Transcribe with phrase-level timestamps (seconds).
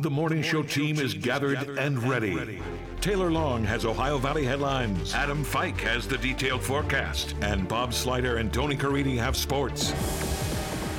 [0.00, 2.62] The morning show team is gathered and ready.
[3.02, 5.12] Taylor Long has Ohio Valley headlines.
[5.12, 7.34] Adam Fike has the detailed forecast.
[7.42, 9.92] And Bob Slider and Tony Caridi have sports.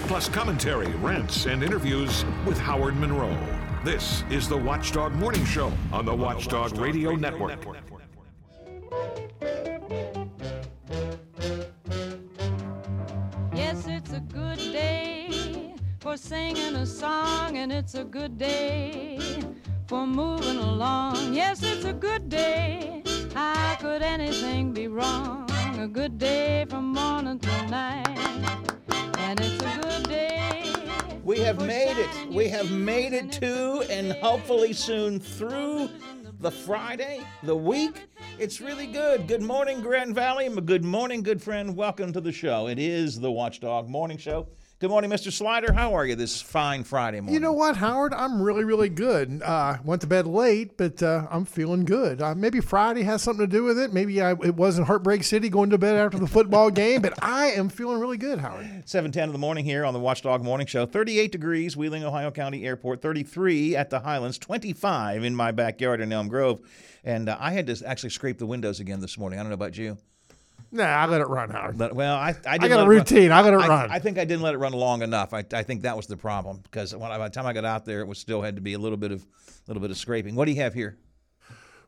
[0.08, 3.36] Plus commentary, rants, and interviews with Howard Monroe.
[3.84, 7.58] This is the Watchdog Morning Show on the Watchdog Radio Network.
[16.12, 19.18] For singing a song, and it's a good day
[19.88, 21.34] for moving along.
[21.34, 23.02] Yes, it's a good day.
[23.34, 25.50] How could anything be wrong?
[25.80, 28.06] A good day from morning till night,
[29.20, 30.74] and it's a good day.
[31.24, 32.30] We have made it.
[32.30, 35.90] We have made it to, and hopefully soon through
[36.42, 38.10] the Friday, the week.
[38.38, 39.30] It's really good.
[39.30, 40.50] Good morning, Grand Valley.
[40.50, 41.74] Good morning, good friend.
[41.74, 42.68] Welcome to the show.
[42.68, 44.50] It is the Watchdog Morning Show.
[44.82, 45.32] Good morning, Mr.
[45.32, 45.74] Slider.
[45.74, 47.36] How are you this fine Friday morning?
[47.36, 48.16] You know what, Howard?
[48.16, 49.44] I'm really, really good.
[49.44, 52.20] Uh, went to bed late, but uh, I'm feeling good.
[52.20, 53.94] Uh, maybe Friday has something to do with it.
[53.94, 57.52] Maybe I, it wasn't Heartbreak City going to bed after the football game, but I
[57.52, 58.66] am feeling really good, Howard.
[58.88, 60.88] 7:10 in the morning here on the Watchdog Morning Show.
[60.88, 63.04] 38 degrees, Wheeling, Ohio County Airport.
[63.04, 64.40] 33 at the Highlands.
[64.40, 66.60] 25 in my backyard in Elm Grove.
[67.04, 69.38] And uh, I had to actually scrape the windows again this morning.
[69.38, 70.00] I don't know about you.
[70.72, 71.78] Nah, I let it run, Howard.
[71.78, 73.32] But, well, I, I, I got a it run- routine.
[73.32, 73.92] I let it I, run.
[73.92, 75.34] I think I didn't let it run long enough.
[75.34, 77.66] I, I think that was the problem because when I, by the time I got
[77.66, 79.26] out there, it was still had to be a little bit of
[79.68, 80.36] little bit of scraping.
[80.36, 80.98] What do you have here?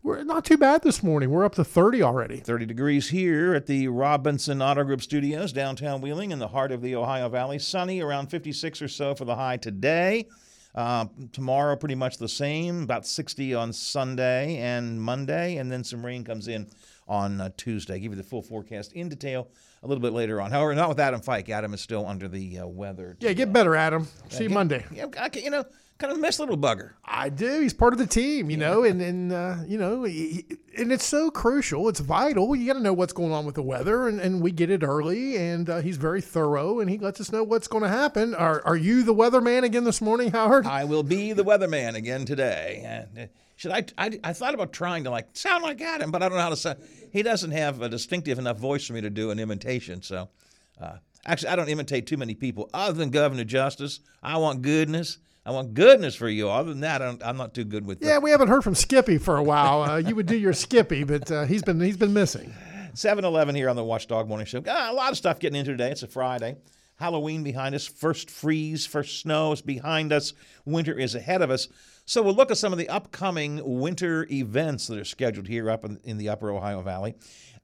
[0.03, 1.29] We're not too bad this morning.
[1.29, 2.37] We're up to 30 already.
[2.37, 6.81] 30 degrees here at the Robinson Auto Group Studios, downtown Wheeling, in the heart of
[6.81, 7.57] the Ohio Valley.
[7.57, 10.27] Sunny, around 56 or so for the high today.
[10.75, 16.05] Uh, tomorrow, pretty much the same, about 60 on Sunday and Monday, and then some
[16.05, 16.67] rain comes in
[17.07, 17.99] on uh, Tuesday.
[17.99, 19.47] give you the full forecast in detail
[19.83, 20.51] a little bit later on.
[20.51, 21.49] However, not with Adam Fike.
[21.49, 23.17] Adam is still under the uh, weather.
[23.19, 24.07] Yeah, get better, Adam.
[24.29, 24.85] See you Monday.
[24.93, 25.65] Yeah, I, you know,
[25.97, 26.91] kind of a mess little bugger.
[27.03, 27.59] I do.
[27.61, 30.91] He's part of the team, you know, and and uh, you know, he- he- and
[30.91, 31.87] it's so crucial.
[31.89, 32.55] It's vital.
[32.55, 34.83] You got to know what's going on with the weather, and, and we get it
[34.83, 35.35] early.
[35.37, 38.33] And uh, he's very thorough, and he lets us know what's going to happen.
[38.33, 40.65] Are Are you the weatherman again this morning, Howard?
[40.65, 43.27] I will be the weatherman again today.
[43.63, 44.19] Should I, I?
[44.25, 46.57] I thought about trying to like sound like Adam, but I don't know how to
[46.57, 46.79] sound.
[47.13, 50.01] He doesn't have a distinctive enough voice for me to do an imitation.
[50.01, 50.27] So,
[50.81, 54.01] uh, actually, I don't imitate too many people other than Governor Justice.
[54.21, 55.17] I want goodness.
[55.45, 56.49] I want goodness for you.
[56.49, 58.03] Other than that, I don't, I'm not too good with.
[58.03, 59.83] yeah, we haven't heard from Skippy for a while.
[59.83, 62.53] Uh, you would do your Skippy, but uh, he's been he's been missing.
[62.95, 64.61] 7 Eleven here on the Watchdog Morning Show.
[64.67, 65.89] Ah, a lot of stuff getting into today.
[65.89, 66.57] It's a Friday.
[66.97, 67.87] Halloween behind us.
[67.87, 70.33] First freeze, first snow is behind us.
[70.65, 71.69] Winter is ahead of us.
[72.05, 75.85] So we'll look at some of the upcoming winter events that are scheduled here up
[75.85, 77.15] in, in the upper Ohio Valley.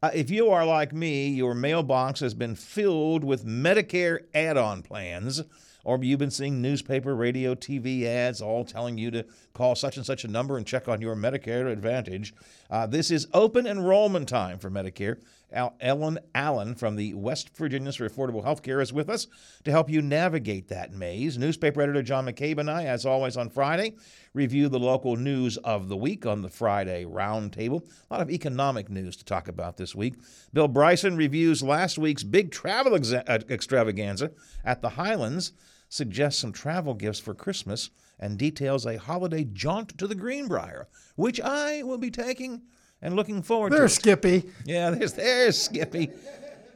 [0.01, 4.81] Uh, if you are like me, your mailbox has been filled with Medicare add on
[4.81, 5.43] plans
[5.83, 10.05] or you've been seeing newspaper, radio, TV ads all telling you to call such and
[10.05, 12.33] such a number and check on your Medicare Advantage.
[12.69, 15.17] Uh, this is open enrollment time for Medicare.
[15.51, 19.27] Al- Ellen Allen from the West Virginians for Affordable Health Care is with us
[19.63, 21.37] to help you navigate that maze.
[21.37, 23.95] Newspaper editor John McCabe and I, as always on Friday,
[24.33, 27.83] review the local news of the week on the Friday Roundtable.
[28.09, 30.15] A lot of economic news to talk about this week.
[30.53, 34.31] Bill Bryson reviews last week's big travel uh, extravaganza
[34.63, 35.53] at the Highlands
[35.89, 37.89] suggests some travel gifts for Christmas
[38.19, 42.61] and details a holiday jaunt to the Greenbrier, which I will be taking
[43.01, 44.01] and looking forward to There's to.
[44.01, 44.49] Skippy.
[44.65, 46.11] Yeah, there's there's Skippy.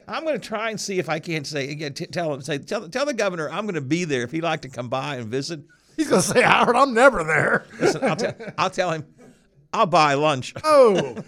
[0.07, 1.93] I'm going to try and see if I can't say again.
[1.93, 4.43] T- tell him say tell, tell the governor I'm going to be there if he'd
[4.43, 5.61] like to come by and visit.
[5.95, 7.65] He's gonna say, Howard, I'm never there.
[7.79, 9.05] Listen, I'll, tell I'll tell him
[9.71, 10.53] I'll buy lunch.
[10.63, 11.17] Oh,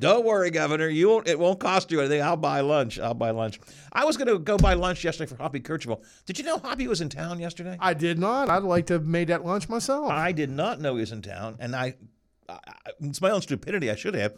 [0.00, 0.88] Don't worry, Governor.
[0.88, 1.28] You won't.
[1.28, 2.22] It won't cost you anything.
[2.22, 2.98] I'll buy lunch.
[2.98, 3.60] I'll buy lunch.
[3.92, 6.02] I was going to go buy lunch yesterday for Hoppy Kercheval.
[6.26, 7.76] Did you know Hoppy was in town yesterday?
[7.80, 8.48] I did not.
[8.50, 10.10] I'd like to have made that lunch myself.
[10.10, 11.94] I did not know he was in town, and I,
[12.48, 12.58] I
[13.00, 13.90] it's my own stupidity.
[13.90, 14.34] I should have.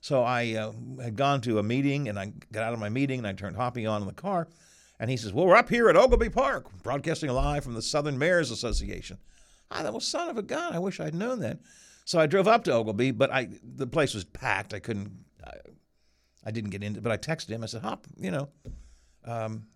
[0.00, 0.72] So I uh,
[1.02, 3.56] had gone to a meeting, and I got out of my meeting, and I turned
[3.56, 4.48] Hoppy on in the car,
[4.98, 8.18] and he says, "Well, we're up here at Oglebay Park, broadcasting live from the Southern
[8.18, 9.18] Mayors Association."
[9.70, 10.74] I thought, "Well, son of a gun!
[10.74, 11.58] I wish I'd known that."
[12.04, 14.72] So I drove up to Oglebay, but I the place was packed.
[14.72, 15.12] I couldn't.
[15.44, 15.52] I,
[16.46, 17.00] I didn't get into.
[17.00, 17.62] But I texted him.
[17.62, 18.48] I said, "Hop, you know,
[19.24, 19.66] um,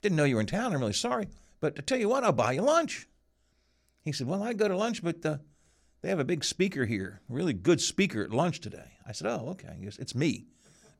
[0.00, 0.72] didn't know you were in town.
[0.72, 1.28] I'm really sorry,
[1.60, 3.08] but to tell you what, I'll buy you lunch."
[4.02, 5.38] He said, "Well, I go to lunch, but uh,
[6.02, 9.28] they have a big speaker here, a really good speaker at lunch today." I said,
[9.28, 9.76] "Oh, okay.
[9.82, 10.46] Goes, It's me."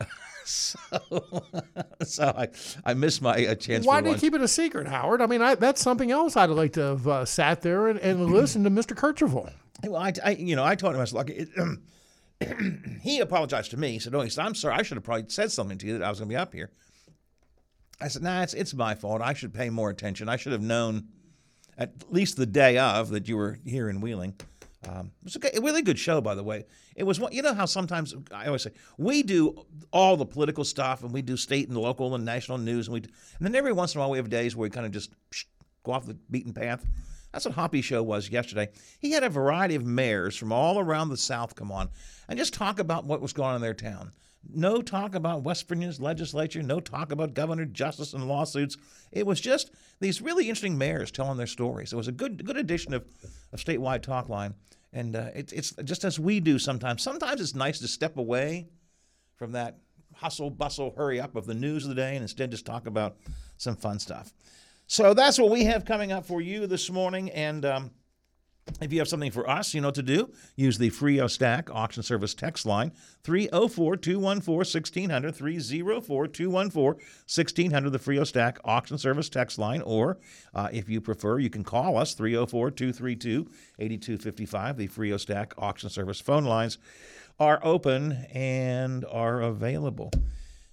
[0.45, 0.79] so,
[2.03, 2.49] so I
[2.85, 5.21] I missed my uh, chance Why do you keep it a secret, Howard?
[5.21, 8.27] I mean, I, that's something else I'd like to have uh, sat there and, and
[8.33, 8.97] listened to Mr.
[8.97, 9.53] Kercheval.
[9.85, 11.49] Well, I, I, you know, I told him I was like, it,
[13.03, 13.93] he apologized to me.
[13.93, 14.75] He said, "Oh, he said, I'm sorry.
[14.75, 16.53] I should have probably said something to you that I was going to be up
[16.53, 16.71] here."
[18.01, 19.23] I said, "Nah, it's it's my fault.
[19.23, 20.29] I should pay more attention.
[20.29, 21.09] I should have known
[21.79, 24.35] at least the day of that you were here in Wheeling.
[24.89, 26.65] Um, it was a, good, a really good show, by the way.
[26.97, 30.65] It was one, you know how sometimes I always say we do all the political
[30.65, 33.73] stuff and we do state and local and national news and we, and then every
[33.73, 35.45] once in a while we have days where we kind of just psh,
[35.85, 36.85] go off the beaten path.
[37.33, 38.69] That's what Hoppy's show was yesterday.
[39.01, 41.89] He had a variety of mayors from all around the South come on
[42.29, 44.13] and just talk about what was going on in their town.
[44.49, 48.77] No talk about West Virginia's legislature, no talk about governor, justice, and lawsuits.
[49.11, 51.93] It was just these really interesting mayors telling their stories.
[51.93, 53.05] It was a good good edition of
[53.53, 54.55] a statewide talk line.
[54.93, 57.03] And uh, it, it's just as we do sometimes.
[57.03, 58.69] Sometimes it's nice to step away
[59.37, 59.79] from that
[60.15, 63.17] hustle, bustle, hurry up of the news of the day and instead just talk about
[63.57, 64.33] some fun stuff.
[64.87, 67.31] So that's what we have coming up for you this morning.
[67.31, 67.91] And um,
[68.81, 70.31] if you have something for us, you know what to do.
[70.57, 72.93] Use the Frio Stack auction service text line
[73.25, 79.83] 304 214 1600, 304 214 1600, the Frio Stack auction service text line.
[79.83, 80.19] Or
[80.55, 84.77] uh, if you prefer, you can call us 304 232 8255.
[84.77, 86.79] The Frio Stack auction service phone lines
[87.41, 90.13] are open and are available.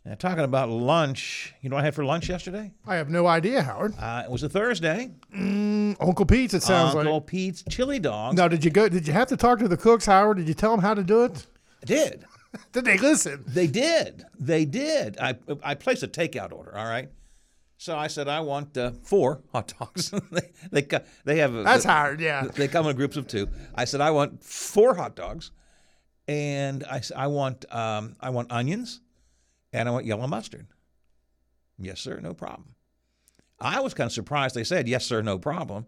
[0.10, 2.72] Now, talking about lunch, you know what I had for lunch yesterday?
[2.88, 3.94] I have no idea, Howard.
[3.96, 5.12] Uh, it was a Thursday.
[5.36, 6.56] Uncle Pete's.
[6.56, 7.06] It sounds Uncle like.
[7.06, 8.36] Uncle Pete's chili dogs.
[8.36, 8.90] Now, did you go?
[8.90, 10.38] Did you have to talk to the cooks, Howard?
[10.38, 11.46] Did you tell them how to do it?
[11.84, 12.26] I did.
[12.72, 13.44] Did they listen?
[13.46, 14.26] They did.
[14.40, 15.20] They did.
[15.20, 16.76] I I placed a takeout order.
[16.76, 17.10] All right.
[17.78, 20.10] So I said I want uh, four hot dogs.
[20.32, 22.46] they they co- they have a, That's hard, Yeah.
[22.46, 23.48] They come in groups of two.
[23.76, 25.52] I said I want four hot dogs,
[26.28, 29.02] and I I want um, I want onions,
[29.74, 30.68] and I want yellow mustard.
[31.78, 32.20] Yes, sir.
[32.22, 32.70] No problem.
[33.60, 35.86] I was kind of surprised they said yes, sir, no problem.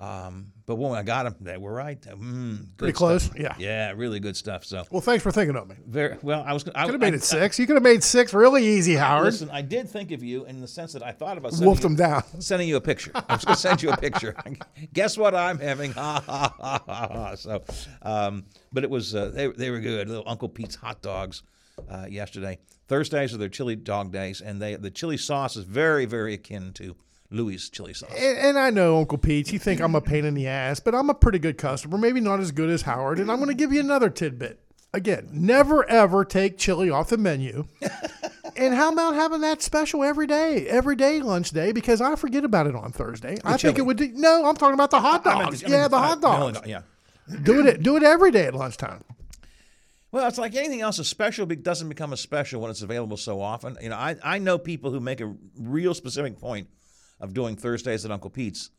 [0.00, 2.00] Um, but when I got them, they were right.
[2.00, 3.22] Mm, Pretty close.
[3.24, 3.38] stuff.
[3.38, 3.54] Yeah.
[3.56, 4.64] Yeah, really good stuff.
[4.64, 5.76] So Well, thanks for thinking of me.
[5.86, 6.42] very well.
[6.44, 6.64] I was.
[6.74, 7.56] I Could have made I- it six.
[7.60, 9.26] You could have made six really easy, Howard.
[9.26, 11.84] Listen, I did think of you in the sense that I thought about sending Wolfed
[11.84, 12.24] you, them down.
[12.40, 13.12] sending you a picture.
[13.14, 14.34] I was going to send you a picture.
[14.92, 15.92] Guess what I'm having?
[15.96, 17.34] Ha ha ha ha ha.
[17.36, 17.62] So,
[18.02, 20.08] um, but it was uh, they they were good.
[20.08, 21.44] Little Uncle Pete's hot dogs
[21.88, 22.58] uh, yesterday.
[22.92, 26.74] Thursdays are their chili dog days, and they the chili sauce is very very akin
[26.74, 26.94] to
[27.30, 28.12] Louis chili sauce.
[28.14, 30.94] And, and I know Uncle Pete, you think I'm a pain in the ass, but
[30.94, 31.96] I'm a pretty good customer.
[31.96, 33.18] Maybe not as good as Howard.
[33.18, 34.60] And I'm going to give you another tidbit.
[34.92, 37.64] Again, never ever take chili off the menu.
[38.58, 41.72] and how about having that special every day, every day lunch day?
[41.72, 43.38] Because I forget about it on Thursday.
[43.42, 43.96] I think it would.
[43.96, 45.64] Do, no, I'm talking about the hot dogs.
[45.64, 46.60] I mean, yeah, the hot no, dogs.
[46.60, 46.82] no, yeah.
[47.42, 47.82] Do it.
[47.82, 49.02] Do it every day at lunchtime.
[50.12, 50.98] Well, it's like anything else.
[50.98, 53.76] A special be- doesn't become a special when it's available so often.
[53.80, 56.68] You know, I, I know people who make a real specific point
[57.18, 58.70] of doing Thursdays at Uncle Pete's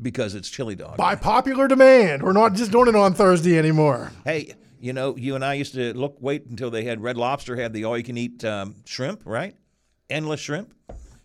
[0.00, 0.96] because it's chili dog.
[0.98, 4.12] By popular demand, we're not just doing it on Thursday anymore.
[4.24, 7.56] Hey, you know, you and I used to look, wait until they had Red Lobster
[7.56, 9.56] had the all-you-can-eat um, shrimp, right?
[10.10, 10.72] Endless shrimp,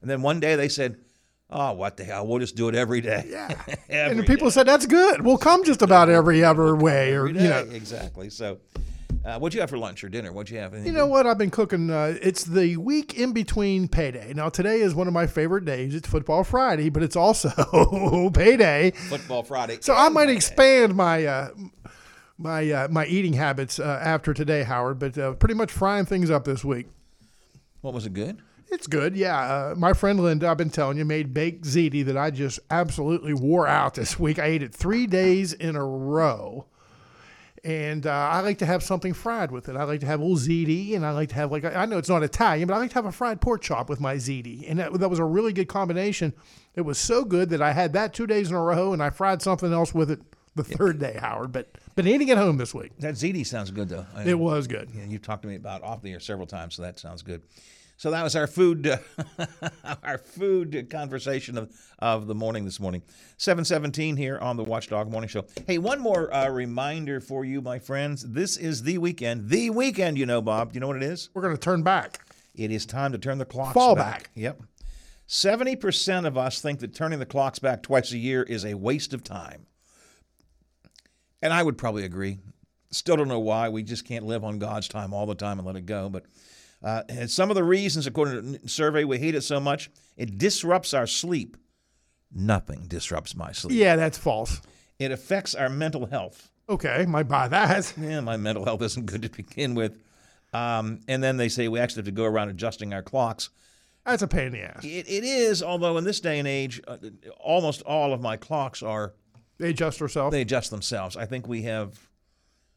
[0.02, 0.98] and then one day they said,
[1.50, 2.26] "Oh, what the hell?
[2.28, 5.22] We'll just do it every day." Yeah, And the people said that's good.
[5.22, 7.60] We'll come just about every other way, or every you know.
[7.72, 8.30] exactly.
[8.30, 8.58] So,
[9.26, 10.32] uh, what'd you have for lunch or dinner?
[10.32, 10.74] What'd you have?
[10.86, 11.26] You know what?
[11.26, 11.90] I've been cooking.
[11.90, 14.34] Uh, it's the week in between payday.
[14.34, 15.96] Now today is one of my favorite days.
[15.96, 17.50] It's Football Friday, but it's also
[18.34, 18.92] payday.
[18.92, 19.78] Football Friday.
[19.82, 21.50] So I might expand my uh,
[22.38, 25.00] my uh, my eating habits uh, after today, Howard.
[25.00, 26.88] But uh, pretty much frying things up this week.
[27.82, 28.42] What was it good?
[28.74, 29.40] It's good, yeah.
[29.40, 33.34] Uh, my friend Linda, I've been telling you, made baked ziti that I just absolutely
[33.34, 34.40] wore out this week.
[34.40, 36.66] I ate it three days in a row.
[37.66, 39.78] And uh, I like to have something fried with it.
[39.78, 41.98] I like to have a little ziti, and I like to have like I know
[41.98, 44.70] it's not Italian, but I like to have a fried pork chop with my ziti,
[44.70, 46.34] and that, that was a really good combination.
[46.76, 49.12] It was so good that I had that two days in a row, and I
[49.12, 50.20] fried something else with it
[50.56, 51.54] the third day, Howard.
[51.54, 52.92] But been eating at home this week.
[53.00, 54.06] That ziti sounds good though.
[54.14, 54.90] I- It was good.
[54.94, 57.42] Yeah, you've talked to me about off the air several times, so that sounds good.
[58.04, 58.98] So that was our food, uh,
[60.04, 63.02] our food conversation of, of the morning this morning.
[63.38, 65.46] Seven seventeen here on the Watchdog Morning Show.
[65.66, 68.22] Hey, one more uh, reminder for you, my friends.
[68.28, 69.48] This is the weekend.
[69.48, 70.74] The weekend, you know, Bob.
[70.74, 71.30] Do you know what it is?
[71.34, 72.20] We're going to turn back.
[72.54, 74.24] It is time to turn the clocks Fall back.
[74.24, 74.32] back.
[74.36, 74.64] Yep.
[75.26, 78.74] Seventy percent of us think that turning the clocks back twice a year is a
[78.74, 79.66] waste of time.
[81.42, 82.40] And I would probably agree.
[82.92, 83.70] Still don't know why.
[83.70, 86.10] We just can't live on God's time all the time and let it go.
[86.10, 86.26] But
[86.84, 89.90] uh, and some of the reasons, according to the survey, we hate it so much,
[90.18, 91.58] it disrupts our sleep.
[92.36, 93.78] Nothing disrupts my sleep.
[93.78, 94.62] Yeah, that's false.
[95.00, 96.50] It affects our mental health.
[96.70, 97.94] Okay, might buy that.
[98.00, 99.98] Yeah, my mental health isn't good to begin with.
[100.54, 103.50] Um, and then they say we actually have to go around adjusting our clocks.
[104.06, 104.84] That's a pain in the ass.
[104.84, 106.98] It, it is, although in this day and age, uh,
[107.40, 109.14] almost all of my clocks are
[109.58, 110.32] They adjust herself.
[110.32, 111.16] they adjust themselves.
[111.18, 112.00] I think we have.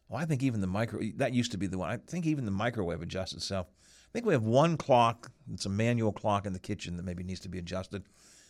[0.09, 1.91] Well, I think even the micro that used to be the one.
[1.91, 3.67] I think even the microwave adjusts itself.
[4.17, 5.31] I think we have one clock.
[5.53, 8.03] It's a manual clock in the kitchen that maybe needs to be adjusted.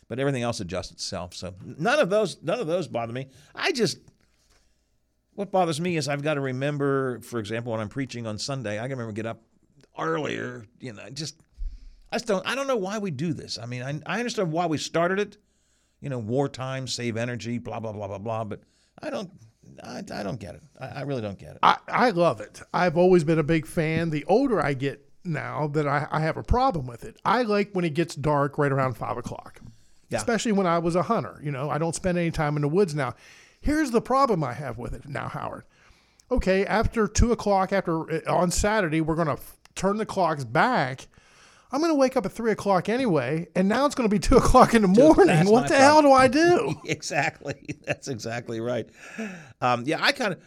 [0.07, 1.33] but everything else adjusts itself.
[1.33, 3.27] So none of those none of those bother me.
[3.53, 3.97] I just
[5.33, 8.79] what bothers me is I've got to remember, for example, when I'm preaching on Sunday,
[8.79, 9.41] I can remember get up
[9.99, 10.63] earlier.
[10.79, 11.37] You know, just
[12.13, 13.59] I don't I don't know why we do this.
[13.59, 15.35] I mean, I, I understand why we started it.
[15.99, 18.45] You know, wartime, save energy, blah blah blah blah blah.
[18.45, 18.61] But
[19.01, 19.29] I don't
[19.83, 20.61] I, I don't get it.
[20.79, 21.59] I, I really don't get it.
[21.61, 22.61] I, I love it.
[22.73, 24.11] I've always been a big fan.
[24.11, 27.17] The older I get now, that I, I have a problem with it.
[27.25, 29.59] I like when it gets dark right around five o'clock,
[30.09, 30.17] Yeah.
[30.17, 31.39] especially when I was a hunter.
[31.43, 33.13] You know, I don't spend any time in the woods now.
[33.61, 35.63] Here's the problem I have with it now, Howard.
[36.29, 40.43] Okay, after two o'clock, after uh, on Saturday, we're going to f- turn the clocks
[40.43, 41.07] back.
[41.71, 44.19] I'm going to wake up at three o'clock anyway, and now it's going to be
[44.19, 45.49] two o'clock in the morning.
[45.49, 46.75] What the hell do I do?
[46.85, 47.75] exactly.
[47.85, 48.87] That's exactly right.
[49.61, 50.39] Um, yeah, I kind of.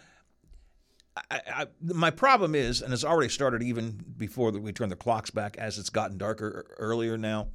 [1.30, 5.30] I, I, my problem is, and it's already started even before we turn the clocks
[5.30, 7.48] back, as it's gotten darker earlier now.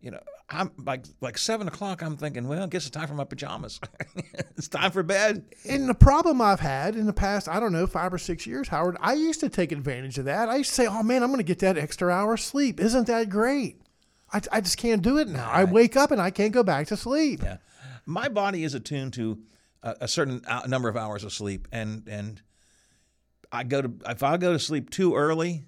[0.00, 0.20] You know,
[0.50, 2.02] I'm like like seven o'clock.
[2.02, 3.80] I'm thinking, well, I guess it's time for my pajamas.
[4.56, 5.46] it's time for bed.
[5.68, 8.68] And the problem I've had in the past, I don't know, five or six years,
[8.68, 10.50] Howard, I used to take advantage of that.
[10.50, 12.80] I used to say, oh man, I'm going to get that extra hour of sleep.
[12.80, 13.80] Isn't that great?
[14.32, 15.48] I, I just can't do it now.
[15.50, 17.42] I wake up and I can't go back to sleep.
[17.42, 17.58] Yeah,
[18.04, 19.38] my body is attuned to
[19.82, 22.42] a, a certain uh, number of hours of sleep, and and
[23.54, 25.64] I go to if I go to sleep too early,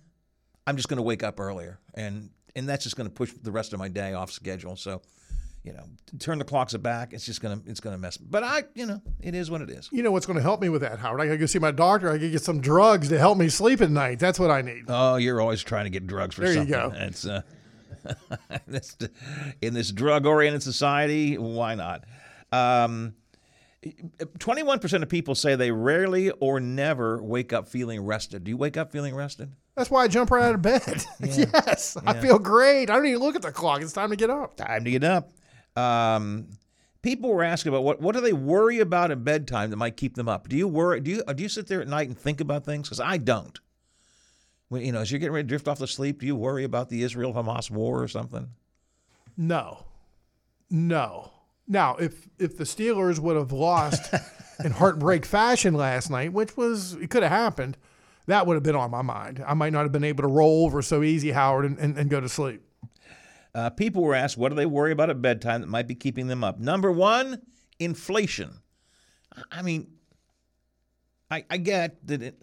[0.66, 3.52] I'm just going to wake up earlier, and and that's just going to push the
[3.52, 4.76] rest of my day off schedule.
[4.76, 5.02] So,
[5.62, 5.85] you know,
[6.19, 7.12] turn the clocks back.
[7.12, 8.16] It's just gonna it's gonna mess.
[8.16, 9.88] But I, you know, it is what it is.
[9.93, 11.21] You know what's going to help me with that, Howard?
[11.21, 12.09] I got to go see my doctor.
[12.09, 14.19] I got to get some drugs to help me sleep at night.
[14.19, 14.85] That's what I need.
[14.88, 16.73] Oh, you're always trying to get drugs for There you something.
[16.73, 16.93] go.
[16.95, 17.43] It's uh,
[18.66, 18.97] that's,
[19.61, 22.05] in this drug-oriented society, why not?
[22.52, 23.14] Um,
[24.38, 28.45] 21% of people say they rarely or never wake up feeling rested.
[28.45, 29.52] Do you wake up feeling rested?
[29.75, 31.05] That's why I jump right out of bed.
[31.21, 32.90] yes, I feel great.
[32.90, 33.83] I don't even look at the clock.
[33.83, 34.57] It's time to get up.
[34.57, 35.33] Time to get up.
[35.76, 36.49] Um,
[37.02, 40.14] people were asking about what what do they worry about at bedtime that might keep
[40.14, 40.49] them up?
[40.49, 41.00] Do you worry?
[41.00, 42.88] Do you do you sit there at night and think about things?
[42.88, 43.59] Because I don't.
[44.69, 46.64] When, you know, as you're getting ready to drift off to sleep, do you worry
[46.64, 48.49] about the Israel Hamas war or something?
[49.37, 49.85] No,
[50.71, 51.31] no.
[51.69, 54.15] Now, if if the Steelers would have lost
[54.65, 57.77] in heartbreak fashion last night, which was it could have happened,
[58.27, 59.43] that would have been on my mind.
[59.47, 62.11] I might not have been able to roll over so easy, Howard, and, and, and
[62.11, 62.63] go to sleep.
[63.55, 66.27] Uh, people were asked, what do they worry about at bedtime that might be keeping
[66.27, 66.59] them up?
[66.59, 67.41] Number one,
[67.79, 68.61] inflation.
[69.51, 69.89] I- mean,
[71.31, 72.43] I, I get that it.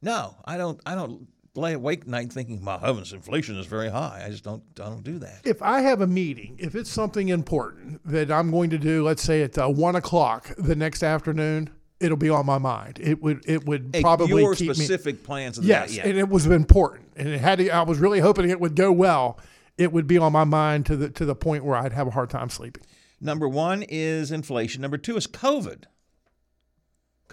[0.00, 0.80] No, I don't.
[0.86, 4.44] I don't lay awake at night thinking, "My heavens, inflation is very high." I just
[4.44, 4.62] don't.
[4.80, 5.40] I don't do that.
[5.44, 9.22] If I have a meeting, if it's something important that I'm going to do, let's
[9.22, 11.70] say at uh, one o'clock the next afternoon,
[12.00, 12.98] it'll be on my mind.
[13.00, 14.74] It would it would Hey, probably your keep me.
[14.74, 15.58] specific plans.
[15.58, 17.58] Of Yes, and it was important, and it had.
[17.58, 19.38] To, I was really hoping it would go well.
[19.76, 22.10] It would be on my mind to the to the point where I'd have a
[22.12, 22.84] hard time sleeping.
[23.20, 24.82] Number one is inflation.
[24.82, 25.84] Number two is COVID.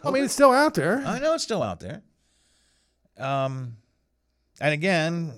[0.03, 1.03] I mean, it's still out there.
[1.05, 2.01] I know it's still out there.
[3.17, 3.77] Um,
[4.61, 5.33] and again,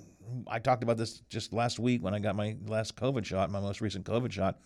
[0.47, 3.59] I talked about this just last week when I got my last COVID shot, my
[3.59, 4.59] most recent COVID shot.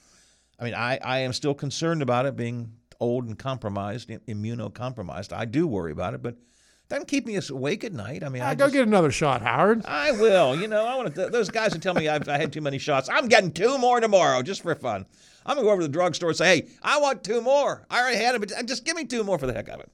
[0.60, 5.32] I mean, I, I am still concerned about it being old and compromised, immunocompromised.
[5.32, 8.24] I do worry about it, but it doesn't keep me awake at night.
[8.24, 9.86] I mean, I I go just- get another shot, Howard.
[9.86, 10.56] I will.
[10.60, 11.30] You know, I want to.
[11.30, 14.00] Those guys who tell me I've I had too many shots, I'm getting two more
[14.00, 15.06] tomorrow just for fun.
[15.46, 17.86] I'm gonna go over to the drugstore and say, "Hey, I want two more.
[17.90, 19.92] I already had it, but just give me two more for the heck of it."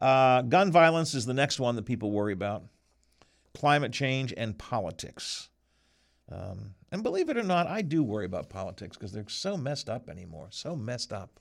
[0.00, 2.64] Uh, gun violence is the next one that people worry about.
[3.54, 5.48] Climate change and politics.
[6.30, 9.88] Um, and believe it or not, I do worry about politics because they're so messed
[9.90, 10.48] up anymore.
[10.50, 11.38] So messed up.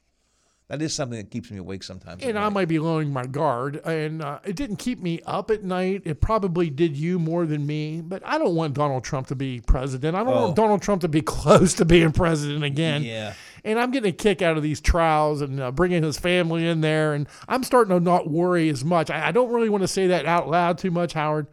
[0.67, 2.23] That is something that keeps me awake sometimes.
[2.23, 5.65] And I might be lowering my guard, and uh, it didn't keep me up at
[5.65, 6.03] night.
[6.05, 9.59] It probably did you more than me, but I don't want Donald Trump to be
[9.59, 10.15] president.
[10.15, 10.43] I don't Oh.
[10.43, 13.03] want Donald Trump to be close to being president again.
[13.03, 13.33] Yeah.
[13.65, 16.79] And I'm getting a kick out of these trials and uh, bringing his family in
[16.79, 19.09] there, and I'm starting to not worry as much.
[19.09, 21.47] I, I don't really want to say that out loud too much, Howard.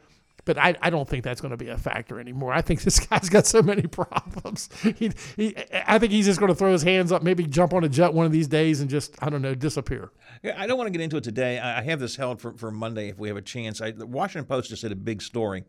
[0.48, 2.54] But I, I don't think that's going to be a factor anymore.
[2.54, 4.70] I think this guy's got so many problems.
[4.82, 5.54] He, he,
[5.86, 8.14] I think he's just going to throw his hands up, maybe jump on a jet
[8.14, 10.10] one of these days and just, I don't know, disappear.
[10.56, 11.58] I don't want to get into it today.
[11.58, 13.82] I I have this held for, for Monday if we have a chance.
[13.82, 15.64] I, the Washington Post just did a big story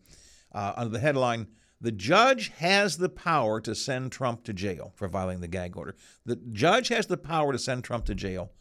[0.53, 1.48] uh, under the headline
[1.81, 5.95] The judge has the power to send Trump to jail for violating the gag order.
[6.25, 8.53] The judge has the power to send Trump to jail.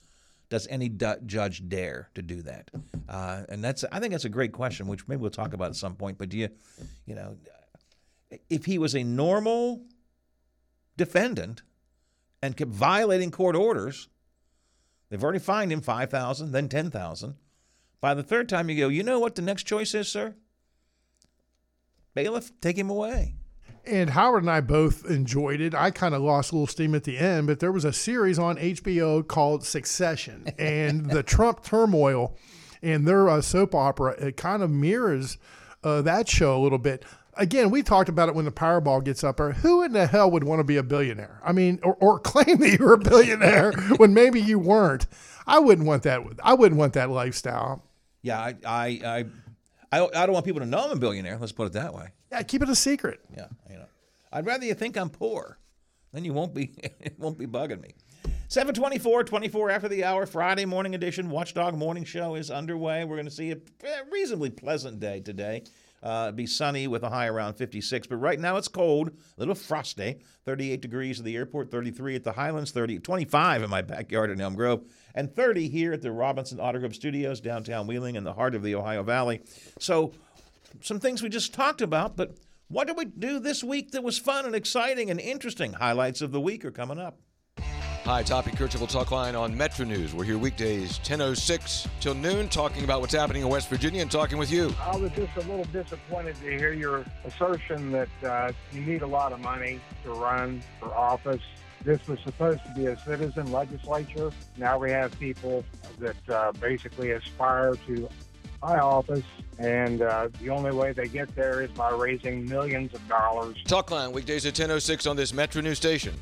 [0.50, 2.70] Does any judge dare to do that?
[3.08, 5.76] Uh, and that's I think that's a great question, which maybe we'll talk about at
[5.76, 6.16] some point.
[6.16, 6.48] But do you,
[7.04, 7.36] you know,
[8.48, 9.82] if he was a normal
[10.96, 11.62] defendant
[12.42, 14.08] and kept violating court orders,
[15.08, 17.34] They've already fined him 5000 then 10000
[18.00, 20.34] By the third time, you go, you know what the next choice is, sir?
[22.14, 23.36] Bailiff, take him away.
[23.88, 25.74] And Howard and I both enjoyed it.
[25.74, 28.38] I kind of lost a little steam at the end, but there was a series
[28.38, 32.36] on HBO called Succession, and the Trump turmoil
[32.82, 35.38] and their uh, soap opera it kind of mirrors
[35.84, 37.04] uh, that show a little bit.
[37.34, 39.52] Again, we talked about it when the Powerball gets up there.
[39.52, 41.40] Who in the hell would want to be a billionaire?
[41.44, 45.06] I mean, or, or claim that you're a billionaire when maybe you weren't.
[45.46, 46.20] I wouldn't want that.
[46.42, 47.84] I wouldn't want that lifestyle.
[48.22, 49.24] Yeah, I, I, I,
[49.92, 51.38] I, I don't want people to know I'm a billionaire.
[51.38, 52.08] Let's put it that way.
[52.30, 53.20] Yeah, keep it a secret.
[53.34, 53.86] Yeah, you know,
[54.32, 55.58] I'd rather you think I'm poor,
[56.12, 57.94] then you won't be, it won't be bugging me.
[58.48, 61.28] 724, 24 after the hour, Friday morning edition.
[61.28, 63.04] Watchdog Morning Show is underway.
[63.04, 63.58] We're going to see a
[64.10, 65.64] reasonably pleasant day today.
[66.02, 69.54] Uh, be sunny with a high around 56, but right now it's cold, a little
[69.54, 70.20] frosty.
[70.44, 74.40] 38 degrees at the airport, 33 at the Highlands, 30, 25 in my backyard in
[74.40, 78.32] Elm Grove, and 30 here at the Robinson Auto Group Studios, downtown Wheeling, in the
[78.32, 79.40] heart of the Ohio Valley.
[79.78, 80.12] So,
[80.80, 82.36] some things we just talked about, but
[82.68, 85.72] what did we do this week that was fun and exciting and interesting?
[85.72, 87.18] Highlights of the week are coming up.
[88.04, 90.14] Hi, Hoppy Kercheval Talk Line on Metro News.
[90.14, 94.38] We're here weekdays 10.06 till noon talking about what's happening in West Virginia and talking
[94.38, 94.74] with you.
[94.80, 99.06] I was just a little disappointed to hear your assertion that uh, you need a
[99.06, 101.42] lot of money to run for office.
[101.84, 104.32] This was supposed to be a citizen legislature.
[104.56, 105.64] Now we have people
[105.98, 108.08] that uh, basically aspire to
[108.62, 109.24] high office,
[109.58, 113.56] and uh, the only way they get there is by raising millions of dollars.
[113.64, 116.14] Talk Line, weekdays at 10.06 on this Metro News station.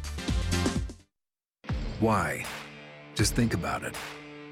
[2.01, 2.45] Why?
[3.15, 3.97] Just think about it.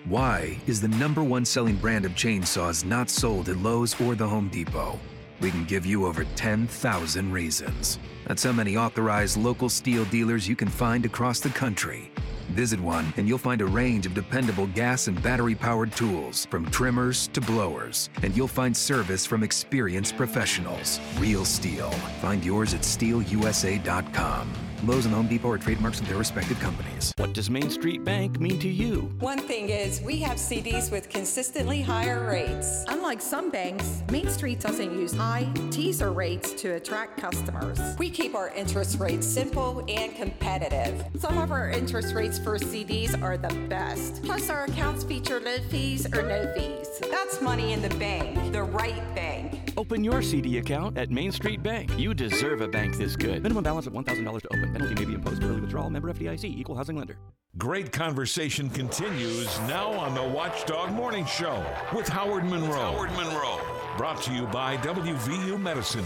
[0.07, 4.27] Why is the number one selling brand of chainsaws not sold at Lowe's or the
[4.27, 4.99] Home Depot?
[5.41, 7.99] We can give you over 10,000 reasons.
[8.27, 12.11] That's how many authorized local Stihl dealers you can find across the country.
[12.51, 16.71] Visit one and you'll find a range of dependable gas and battery powered tools, from
[16.71, 18.11] trimmers to blowers.
[18.23, 21.01] And you'll find service from experienced professionals.
[21.19, 21.93] Real Stihl.
[22.21, 24.64] Find yours at stihlusa.com.
[24.83, 27.13] Lowe's and Home Depot are trademarks of their respective companies.
[27.17, 29.13] What does Main Street Bank mean to you?
[29.21, 32.85] One thing is, we have CDs with consistently higher rates.
[32.89, 37.81] Unlike some banks, Main Street doesn't use high teaser rates to attract customers.
[37.99, 41.05] We keep our interest rates simple and competitive.
[41.19, 44.23] Some of our interest rates for CDs are the best.
[44.23, 46.89] Plus, our accounts feature low fees or no fees.
[47.11, 49.64] That's money in the bank, the right bank.
[49.77, 51.91] Open your CD account at Main Street Bank.
[51.99, 53.43] You deserve a bank this good.
[53.43, 54.73] Minimum balance of $1,000 to open.
[54.73, 55.91] Penalty may be imposed for early withdrawal.
[55.91, 56.45] Member FDIC.
[56.45, 57.17] Equal housing lender.
[57.57, 62.75] Great conversation continues now on the Watchdog Morning Show with Howard Monroe.
[62.75, 63.61] Howard Monroe.
[63.97, 66.05] Brought to you by WVU Medicine.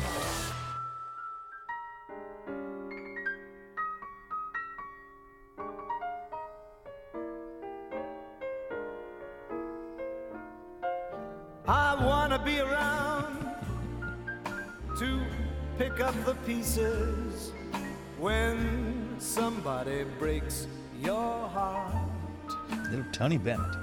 [23.18, 23.74] Tony Bennett.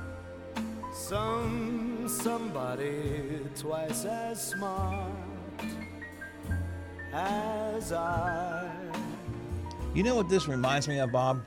[0.93, 5.11] Some somebody twice as smart
[7.11, 8.71] as I.
[9.93, 11.41] You know what this reminds me of, Bob?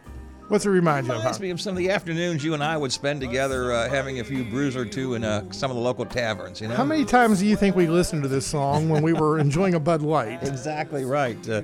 [0.48, 1.18] What's it remind you of?
[1.20, 1.42] Reminds huh?
[1.42, 4.24] me of some of the afternoons you and I would spend together uh, having a
[4.24, 6.74] few brews or two in uh, some of the local taverns, you know?
[6.74, 9.74] How many times do you think we listened to this song when we were enjoying
[9.74, 10.42] a Bud Light?
[10.48, 11.48] Exactly right.
[11.48, 11.62] Uh,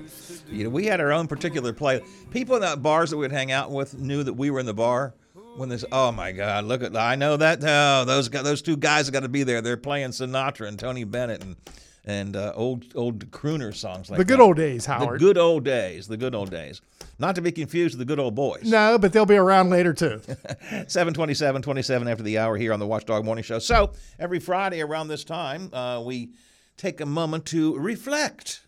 [0.48, 2.02] you know, we had our own particular play.
[2.30, 4.74] People in the bars that we'd hang out with knew that we were in the
[4.74, 5.12] bar.
[5.57, 7.61] When this, oh my God, look at I know that.
[7.62, 9.61] Oh, those those two guys have got to be there.
[9.61, 11.57] They're playing Sinatra and Tony Bennett and
[12.05, 14.43] and uh, old old crooner songs like The good that.
[14.43, 15.21] old days, Howard.
[15.21, 16.09] The good old days.
[16.09, 16.81] The good old days.
[17.21, 18.64] Not to be confused with the good old boys.
[18.64, 20.21] No, but they'll be around later too.
[20.88, 23.61] 727, 27 after the hour here on the Watchdog Morning Show.
[23.61, 26.33] So every Friday around this time, uh, we
[26.77, 28.67] take a moment to reflect,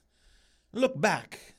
[0.73, 1.56] look back,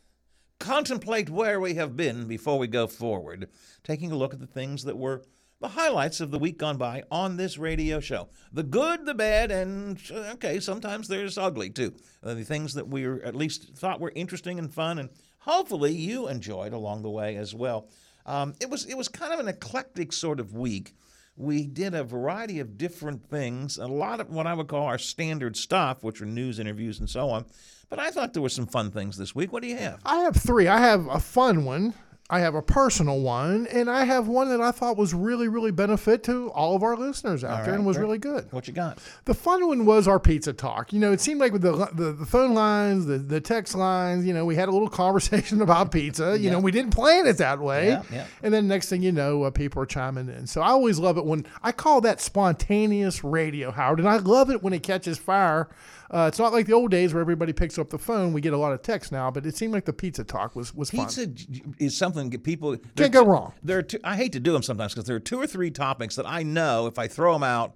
[0.59, 3.49] contemplate where we have been before we go forward,
[3.83, 5.23] taking a look at the things that were
[5.59, 8.29] the highlights of the week gone by on this radio show.
[8.53, 11.95] The good, the bad, and okay, sometimes there's ugly too.
[12.23, 16.27] Uh, the things that we at least thought were interesting and fun, and hopefully you
[16.27, 17.89] enjoyed along the way as well.
[18.25, 20.93] Um, it was it was kind of an eclectic sort of week.
[21.39, 24.97] We did a variety of different things, a lot of what I would call our
[24.97, 27.45] standard stuff, which are news interviews and so on.
[27.89, 29.53] But I thought there were some fun things this week.
[29.53, 29.99] What do you have?
[30.03, 30.67] I have three.
[30.67, 31.93] I have a fun one.
[32.29, 35.71] I have a personal one, and I have one that I thought was really, really
[35.71, 38.03] benefit to all of our listeners out All there right, and was great.
[38.05, 38.51] really good.
[38.51, 38.97] What you got?
[39.23, 40.91] The fun one was our pizza talk.
[40.91, 44.25] You know, it seemed like with the the, the phone lines, the, the text lines,
[44.25, 46.37] you know, we had a little conversation about pizza.
[46.37, 47.87] You know, we didn't plan it that way.
[47.89, 48.27] Yeah, yeah.
[48.43, 50.47] And then next thing you know, uh, people are chiming in.
[50.47, 54.49] So I always love it when I call that spontaneous radio, Howard, and I love
[54.51, 55.69] it when it catches fire.
[56.09, 58.31] Uh, it's not like the old days where everybody picks up the phone.
[58.31, 60.73] We get a lot of text now, but it seemed like the pizza talk was
[60.73, 61.05] was fun.
[61.05, 63.53] Pizza j- is something that people Can't go wrong.
[63.61, 65.71] There are two, I hate to do them sometimes because there are two or three
[65.71, 67.75] topics that I know if I throw them out,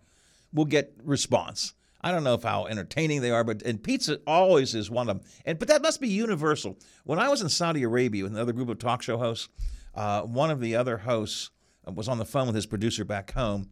[0.53, 1.73] we'll get response.
[2.03, 5.17] I don't know if how entertaining they are, but and pizza always is one of
[5.17, 5.27] them.
[5.45, 6.77] And but that must be universal.
[7.03, 9.49] When I was in Saudi Arabia with another group of talk show hosts,
[9.93, 11.51] uh, one of the other hosts
[11.87, 13.69] uh, was on the phone with his producer back home,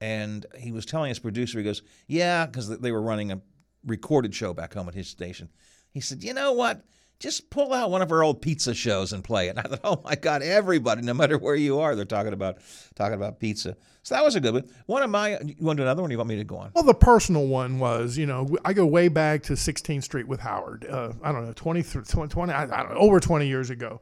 [0.00, 3.40] and he was telling his producer, he goes, "Yeah," because they were running a
[3.86, 5.48] recorded show back home at his station.
[5.90, 6.84] He said, "You know what?
[7.18, 9.80] Just pull out one of our old pizza shows and play it." And I thought,
[9.84, 12.58] "Oh my God, everybody, no matter where you are, they're talking about
[12.94, 14.68] talking about pizza." So that was a good one.
[14.86, 16.10] One of my, you want to do another one?
[16.10, 16.72] You want me to go on?
[16.74, 20.40] Well, the personal one was, you know, I go way back to 16th Street with
[20.40, 20.84] Howard.
[20.88, 24.00] Uh, I don't know, 20, 20, 20 I, I don't know, over 20 years ago.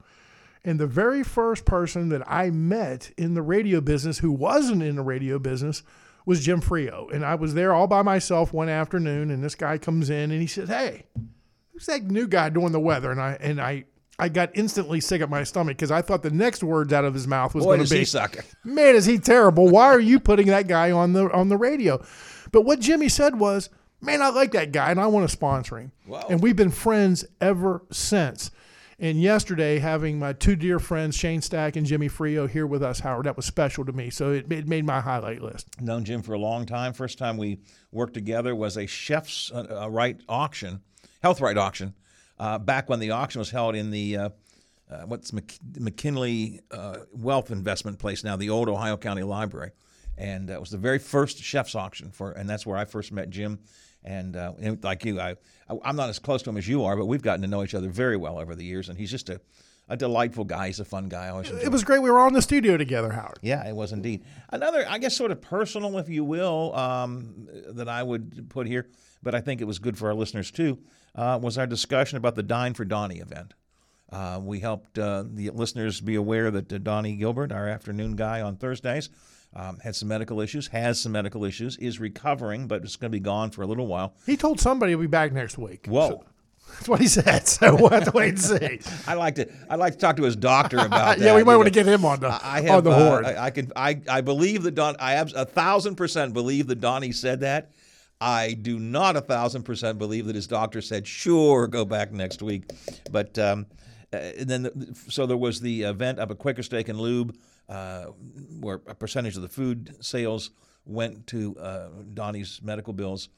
[0.64, 4.96] And the very first person that I met in the radio business who wasn't in
[4.96, 5.82] the radio business
[6.26, 7.08] was Jim Frio.
[7.12, 10.40] And I was there all by myself one afternoon, and this guy comes in and
[10.40, 11.04] he says, Hey,
[11.72, 13.10] who's that new guy doing the weather?
[13.10, 13.84] And I and I
[14.18, 17.14] I got instantly sick at my stomach because I thought the next words out of
[17.14, 18.04] his mouth was going to be.
[18.64, 19.68] "Man, is he terrible?
[19.68, 22.04] Why are you putting that guy on the on the radio?"
[22.52, 23.70] But what Jimmy said was,
[24.02, 25.92] "Man, I like that guy and I want to sponsor him."
[26.28, 28.50] And we've been friends ever since.
[29.02, 33.00] And yesterday, having my two dear friends, Shane Stack and Jimmy Frio, here with us,
[33.00, 34.10] Howard, that was special to me.
[34.10, 35.80] So it, it made my highlight list.
[35.80, 36.92] known Jim for a long time.
[36.92, 37.60] First time we
[37.90, 40.82] worked together was a chef's uh, uh, right auction,
[41.22, 41.94] health right auction,
[42.38, 44.28] uh, back when the auction was held in the uh,
[44.90, 49.70] uh, what's Mc- McKinley uh, Wealth Investment Place now, the old Ohio County Library,
[50.18, 53.30] and it was the very first chef's auction for, and that's where I first met
[53.30, 53.60] Jim.
[54.02, 55.36] And, uh, and like you, I,
[55.68, 57.62] I I'm not as close to him as you are, but we've gotten to know
[57.62, 59.40] each other very well over the years, and he's just a
[59.90, 60.68] a delightful guy.
[60.68, 61.26] He's a fun guy.
[61.26, 62.00] I always It was great.
[62.00, 63.40] We were all in the studio together, Howard.
[63.42, 64.24] yeah, it was indeed.
[64.50, 68.88] Another, I guess, sort of personal, if you will, um, that I would put here,
[69.20, 70.78] but I think it was good for our listeners too,
[71.16, 73.52] uh, was our discussion about the Dine for Donnie event.
[74.12, 78.40] Uh, we helped uh, the listeners be aware that uh, Donnie Gilbert, our afternoon guy
[78.40, 79.08] on Thursdays,
[79.54, 83.16] um, had some medical issues, has some medical issues, is recovering, but it's going to
[83.16, 84.14] be gone for a little while.
[84.26, 85.86] He told somebody he'll be back next week.
[85.86, 86.24] Whoa.
[86.74, 87.48] That's what he said.
[87.48, 88.80] So we'll have to wait and see.
[89.06, 91.18] I like to I like to talk to his doctor about that.
[91.24, 93.26] Yeah, we might want to get him on the- I on the uh, horn.
[93.26, 96.80] I, I can I, I believe that Don I have a thousand percent believe that
[96.80, 97.72] Donnie said that.
[98.20, 102.40] I do not a thousand percent believe that his doctor said sure go back next
[102.40, 102.70] week.
[103.10, 103.66] But um,
[104.12, 107.36] uh, and then the, so there was the event of a Quaker Steak and Lube
[107.70, 108.06] uh,
[108.58, 110.50] where a percentage of the food sales
[110.84, 113.28] went to uh, Donnie's medical bills,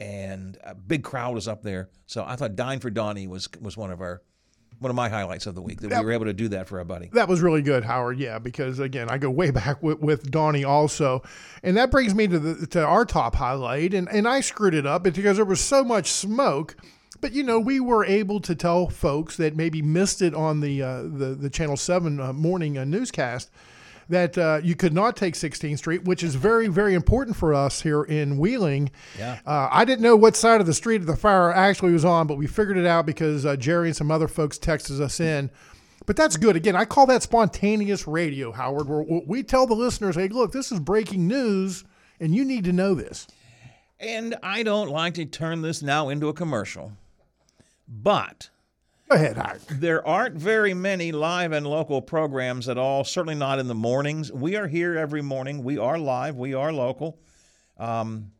[0.00, 1.88] and a big crowd was up there.
[2.06, 4.22] So I thought Dine for Donnie was was one of our
[4.78, 6.78] one of my highlights of the week that we were able to do that for
[6.78, 7.08] our buddy.
[7.12, 8.18] That was really good, Howard.
[8.18, 11.22] Yeah, because again, I go way back with, with Donnie also,
[11.62, 13.94] and that brings me to the to our top highlight.
[13.94, 16.76] And and I screwed it up because there was so much smoke.
[17.20, 20.82] But you know, we were able to tell folks that maybe missed it on the
[20.82, 23.48] uh, the the Channel Seven uh, morning uh, newscast
[24.08, 27.82] that uh, you could not take 16th Street, which is very very important for us
[27.82, 28.90] here in Wheeling.
[29.18, 29.38] Yeah.
[29.46, 32.36] Uh, I didn't know what side of the street the fire actually was on, but
[32.36, 35.50] we figured it out because uh, Jerry and some other folks texted us in.
[36.06, 36.54] But that's good.
[36.54, 40.70] Again, I call that spontaneous radio, Howard, where we tell the listeners, hey, look, this
[40.70, 41.84] is breaking news,
[42.20, 43.26] and you need to know this.
[43.98, 46.92] And I don't like to turn this now into a commercial,
[47.88, 48.50] but
[49.08, 49.60] Go ahead, Howard.
[49.68, 54.32] there aren't very many live and local programs at all, certainly not in the mornings.
[54.32, 55.62] We are here every morning.
[55.62, 57.20] We are live, we are local.
[57.78, 58.32] Um,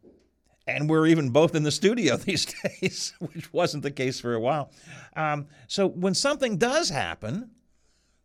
[0.66, 4.40] and we're even both in the studio these days, which wasn't the case for a
[4.40, 4.72] while.
[5.14, 7.50] Um, so when something does happen,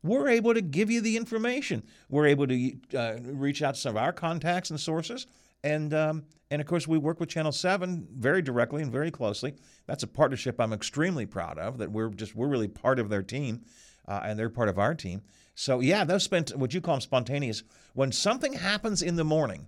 [0.01, 1.83] we're able to give you the information.
[2.09, 5.27] We're able to uh, reach out to some of our contacts and sources,
[5.63, 9.55] and um, and of course we work with Channel Seven very directly and very closely.
[9.87, 11.77] That's a partnership I'm extremely proud of.
[11.77, 13.61] That we're just we're really part of their team,
[14.07, 15.21] uh, and they're part of our team.
[15.55, 17.63] So yeah, those spent what you call them spontaneous.
[17.93, 19.67] When something happens in the morning,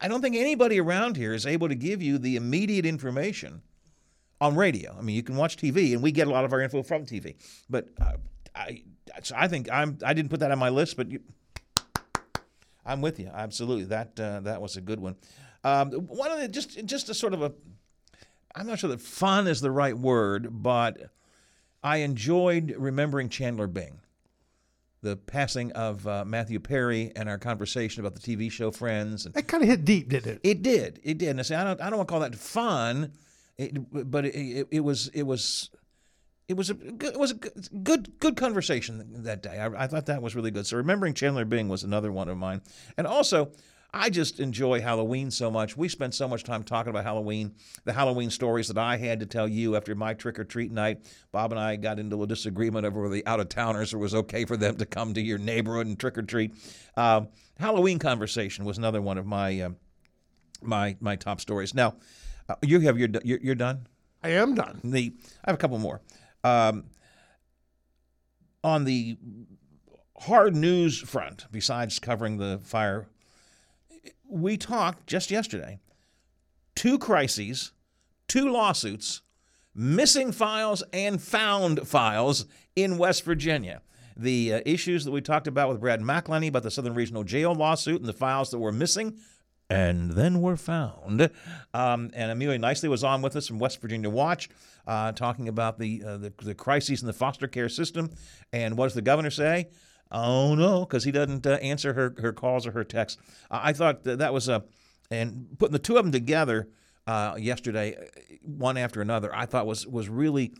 [0.00, 3.62] I don't think anybody around here is able to give you the immediate information
[4.40, 4.94] on radio.
[4.96, 7.04] I mean, you can watch TV, and we get a lot of our info from
[7.04, 7.36] TV.
[7.68, 8.12] But uh,
[8.54, 8.82] I,
[9.22, 9.98] so I think I'm.
[10.04, 11.20] I didn't put that on my list, but you,
[12.88, 13.30] I'm with you.
[13.32, 15.16] Absolutely, that uh, that was a good one.
[15.64, 17.52] Um, one of the just just a sort of a.
[18.54, 21.10] I'm not sure that fun is the right word, but
[21.82, 24.00] I enjoyed remembering Chandler Bing.
[25.02, 29.26] the passing of uh, Matthew Perry and our conversation about the TV show Friends.
[29.26, 30.40] And It kind of hit deep, didn't it?
[30.42, 30.98] it did.
[31.04, 31.28] It did.
[31.28, 31.80] And I say I don't.
[31.80, 33.12] I don't want to call that fun,
[33.56, 35.08] it, but it, it, it was.
[35.14, 35.70] It was.
[36.48, 39.58] It was a good, it was a good good, conversation that day.
[39.58, 40.66] I, I thought that was really good.
[40.66, 42.62] So remembering Chandler Bing was another one of mine,
[42.96, 43.52] and also
[43.92, 45.76] I just enjoy Halloween so much.
[45.76, 49.26] We spent so much time talking about Halloween, the Halloween stories that I had to
[49.26, 51.06] tell you after my trick or treat night.
[51.32, 54.14] Bob and I got into a disagreement over whether the out of towners it was
[54.14, 56.54] okay for them to come to your neighborhood and trick or treat.
[56.96, 59.70] Um, Halloween conversation was another one of my uh,
[60.62, 61.74] my my top stories.
[61.74, 61.96] Now,
[62.48, 63.86] uh, you have your you're, you're done.
[64.22, 64.80] I am done.
[64.82, 66.00] The I have a couple more.
[66.48, 66.84] Um,
[68.64, 69.16] on the
[70.20, 73.08] hard news front, besides covering the fire,
[74.28, 75.78] we talked just yesterday.
[76.74, 77.72] Two crises,
[78.26, 79.22] two lawsuits,
[79.74, 83.82] missing files and found files in West Virginia.
[84.16, 87.54] The uh, issues that we talked about with Brad McElhinny about the Southern Regional Jail
[87.54, 89.18] lawsuit and the files that were missing
[89.70, 91.30] and then were found.
[91.74, 94.48] Um, and Amelia Knisely was on with us from West Virginia Watch,
[94.86, 98.10] uh, talking about the, uh, the the crises in the foster care system.
[98.52, 99.68] And what does the governor say?
[100.10, 103.20] Oh no, because he doesn't uh, answer her her calls or her texts.
[103.50, 104.64] I thought that, that was a
[105.10, 106.68] and putting the two of them together
[107.06, 107.96] uh, yesterday,
[108.42, 109.34] one after another.
[109.34, 110.52] I thought was was really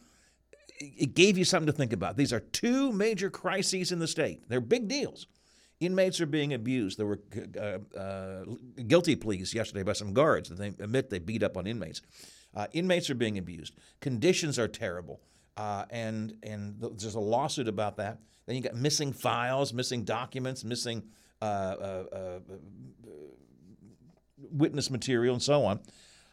[0.80, 2.16] it gave you something to think about.
[2.16, 4.48] These are two major crises in the state.
[4.48, 5.26] They're big deals.
[5.80, 6.98] Inmates are being abused.
[6.98, 7.20] There were
[7.60, 8.44] uh, uh,
[8.88, 12.02] guilty pleas yesterday by some guards that they admit they beat up on inmates.
[12.54, 13.74] Uh, inmates are being abused.
[14.00, 15.20] Conditions are terrible,
[15.56, 18.18] uh, and and th- there's a lawsuit about that.
[18.46, 21.04] Then you got missing files, missing documents, missing
[21.40, 22.40] uh, uh,
[24.50, 25.78] witness material, and so on.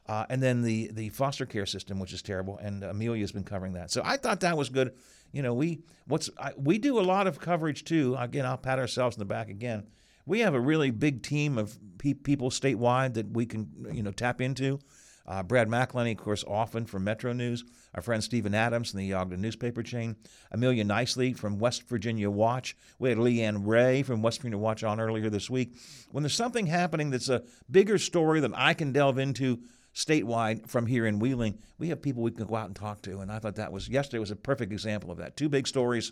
[0.07, 3.91] And then the the foster care system, which is terrible, and Amelia's been covering that.
[3.91, 4.93] So I thought that was good.
[5.35, 8.15] You know, we what's I, we do a lot of coverage too.
[8.17, 9.83] Again, I'll pat ourselves in the back again.
[10.25, 14.11] We have a really big team of pe- people statewide that we can you know
[14.11, 14.79] tap into.
[15.27, 17.65] Uh, Brad McElhinny, of course, often from Metro News.
[17.95, 20.15] Our friend Stephen Adams from the Ogden newspaper chain.
[20.51, 22.77] Amelia Knisely from West Virginia Watch.
[22.97, 25.75] We had Leanne Ray from West Virginia Watch on earlier this week.
[26.11, 29.59] When there's something happening that's a bigger story than I can delve into
[29.95, 33.19] statewide from here in Wheeling, we have people we can go out and talk to.
[33.19, 35.37] And I thought that was yesterday was a perfect example of that.
[35.37, 36.11] Two big stories,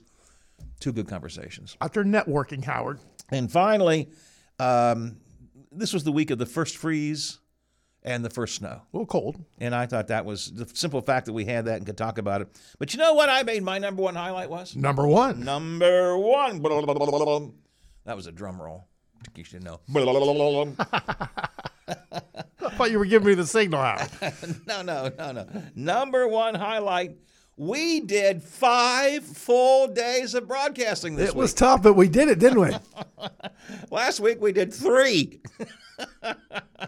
[0.79, 1.77] two good conversations.
[1.81, 2.99] After networking, Howard.
[3.29, 4.09] And finally,
[4.59, 5.17] um,
[5.71, 7.39] this was the week of the first freeze
[8.03, 8.67] and the first snow.
[8.69, 9.43] A little cold.
[9.59, 12.17] And I thought that was the simple fact that we had that and could talk
[12.17, 12.49] about it.
[12.79, 14.75] But you know what I made my number one highlight was?
[14.75, 15.43] Number one.
[15.43, 16.61] Number one.
[18.05, 18.87] That was a drum roll.
[19.27, 19.79] In you didn't know.
[21.87, 24.09] I thought you were giving me the signal out.
[24.67, 25.47] no, no, no, no.
[25.75, 27.17] Number one highlight.
[27.55, 31.37] We did five full days of broadcasting this it week.
[31.37, 32.71] It was tough, but we did it, didn't we?
[33.91, 35.39] Last week we did three.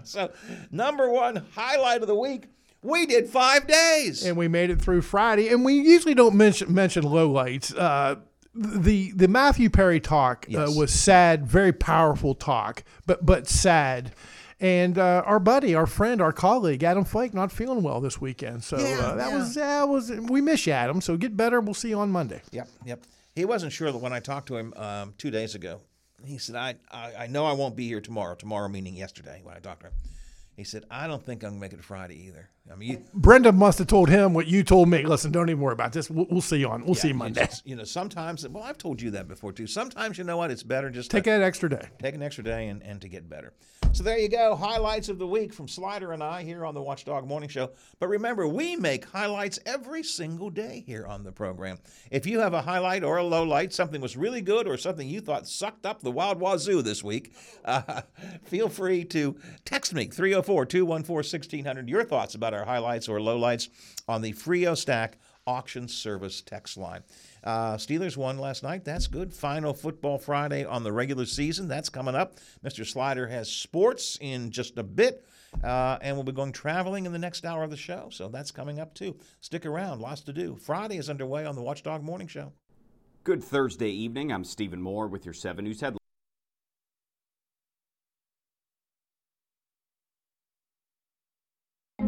[0.03, 0.31] so,
[0.71, 2.47] number one highlight of the week,
[2.81, 4.25] we did five days.
[4.25, 5.49] and we made it through Friday.
[5.49, 7.77] And we usually don't mention mention lowlights.
[7.77, 8.15] Uh,
[8.55, 14.13] the the Matthew Perry talk uh, was sad, very powerful talk, but but sad.
[14.61, 18.63] And uh, our buddy, our friend, our colleague, Adam Fike, not feeling well this weekend.
[18.63, 21.01] So uh, that was that was we miss you, Adam.
[21.01, 21.59] So get better.
[21.59, 22.41] We'll see you on Monday.
[22.51, 23.03] Yep, yep.
[23.35, 25.81] He wasn't sure that when I talked to him um, two days ago.
[26.23, 28.33] He said, I, I, I know I won't be here tomorrow.
[28.33, 29.93] Tomorrow meaning yesterday when I talked to him.
[30.55, 32.49] He said, I don't think I'm going to make it Friday either.
[32.71, 35.03] I mean, Brenda must have told him what you told me.
[35.03, 36.09] Listen, don't even worry about this.
[36.09, 36.83] We'll, we'll see you on.
[36.83, 37.45] We'll see you Monday.
[37.45, 39.67] just- You know, sometimes, well, I've told you that before too.
[39.67, 40.49] Sometimes, you know what?
[40.49, 41.87] It's better just Take to that extra day.
[41.99, 43.53] take an extra day and, and to get better.
[43.91, 44.55] So there you go.
[44.55, 47.69] Highlights of the week from Slider and I here on the Watchdog Morning Show.
[47.99, 51.77] But remember, we make highlights every single day here on the program.
[52.11, 55.07] If you have a highlight or a low light, something was really good or something
[55.07, 57.33] you thought sucked up the wild wazoo this week,
[57.65, 58.01] uh,
[58.43, 63.69] feel free to text me 304 214 1600 your thoughts about our highlights or lowlights
[64.07, 67.03] on the Frio Stack auction service text line.
[67.43, 68.83] Uh, Steelers won last night.
[68.83, 69.33] That's good.
[69.33, 71.67] Final football Friday on the regular season.
[71.67, 72.37] That's coming up.
[72.63, 72.85] Mr.
[72.85, 75.25] Slider has sports in just a bit.
[75.63, 78.09] Uh, and we'll be going traveling in the next hour of the show.
[78.11, 79.15] So that's coming up too.
[79.39, 80.01] Stick around.
[80.01, 80.57] Lots to do.
[80.57, 82.51] Friday is underway on the Watchdog Morning Show.
[83.23, 84.31] Good Thursday evening.
[84.31, 86.04] I'm Stephen Moore with your 7 News headlines.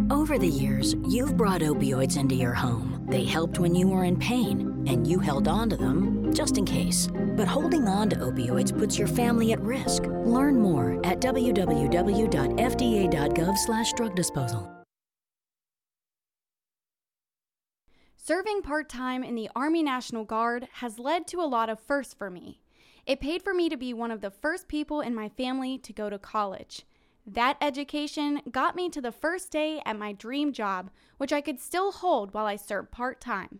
[0.09, 3.05] Over the years, you've brought opioids into your home.
[3.09, 6.63] They helped when you were in pain, and you held on to them just in
[6.63, 7.09] case.
[7.35, 10.03] But holding on to opioids puts your family at risk.
[10.03, 14.71] Learn more at www.fda.gov/drug disposal.
[18.15, 22.13] Serving part time in the Army National Guard has led to a lot of firsts
[22.13, 22.61] for me.
[23.05, 25.91] It paid for me to be one of the first people in my family to
[25.91, 26.85] go to college.
[27.29, 31.59] That education got me to the first day at my dream job, which I could
[31.59, 33.59] still hold while I served part time.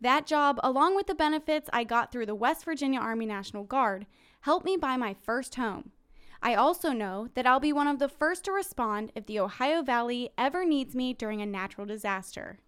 [0.00, 4.06] That job, along with the benefits I got through the West Virginia Army National Guard,
[4.42, 5.90] helped me buy my first home.
[6.40, 9.82] I also know that I'll be one of the first to respond if the Ohio
[9.82, 12.60] Valley ever needs me during a natural disaster.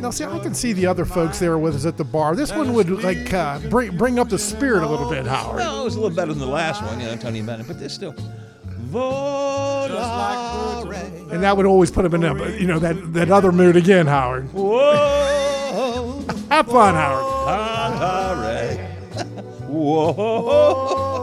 [0.02, 2.36] Now, see, I can see the other folks there with us at the bar.
[2.36, 5.56] This one would like uh, bring bring up the spirit a little bit, Howard.
[5.56, 7.80] Well, it was a little better than the last one, you know, Tony Bennett, but
[7.80, 8.13] there's still.
[8.91, 10.12] Volare.
[11.32, 14.08] And that would always put him in a, you know that that other mood again,
[14.08, 14.52] Howard.
[14.52, 16.22] Whoa.
[16.50, 17.24] Have fun, Howard.
[17.96, 18.89] Volare.
[19.70, 21.16] Whoa.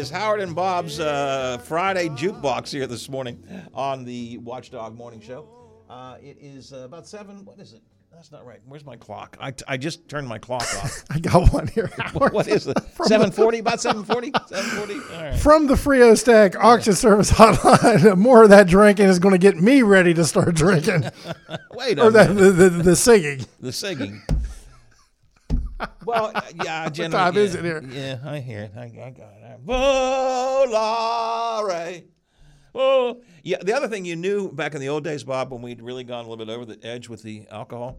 [0.00, 5.46] Is Howard and Bob's uh, Friday jukebox here this morning on the Watchdog Morning Show.
[5.90, 7.44] Uh, it is uh, about seven.
[7.44, 7.82] What is it?
[8.10, 8.60] That's not right.
[8.64, 9.36] Where's my clock?
[9.38, 11.04] I, I just turned my clock off.
[11.10, 11.90] I got one here.
[12.14, 12.78] what, what is it?
[13.04, 13.58] Seven forty?
[13.58, 14.32] About seven forty?
[14.46, 15.36] Seven forty?
[15.36, 19.58] From the Frio Stack Auction Service Hotline, more of that drinking is going to get
[19.58, 21.10] me ready to start drinking.
[21.72, 22.34] Wait a or the, minute.
[22.40, 23.44] the, the, the singing.
[23.60, 24.22] The singing.
[26.06, 26.32] well,
[26.64, 27.12] yeah, What generally.
[27.22, 27.84] time yeah, is it here?
[27.86, 28.72] Yeah, I hear it.
[28.74, 29.39] I, I got it.
[29.58, 30.74] Volare.
[32.74, 33.58] Oh, yeah.
[33.62, 36.24] The other thing you knew back in the old days, Bob, when we'd really gone
[36.24, 37.98] a little bit over the edge with the alcohol,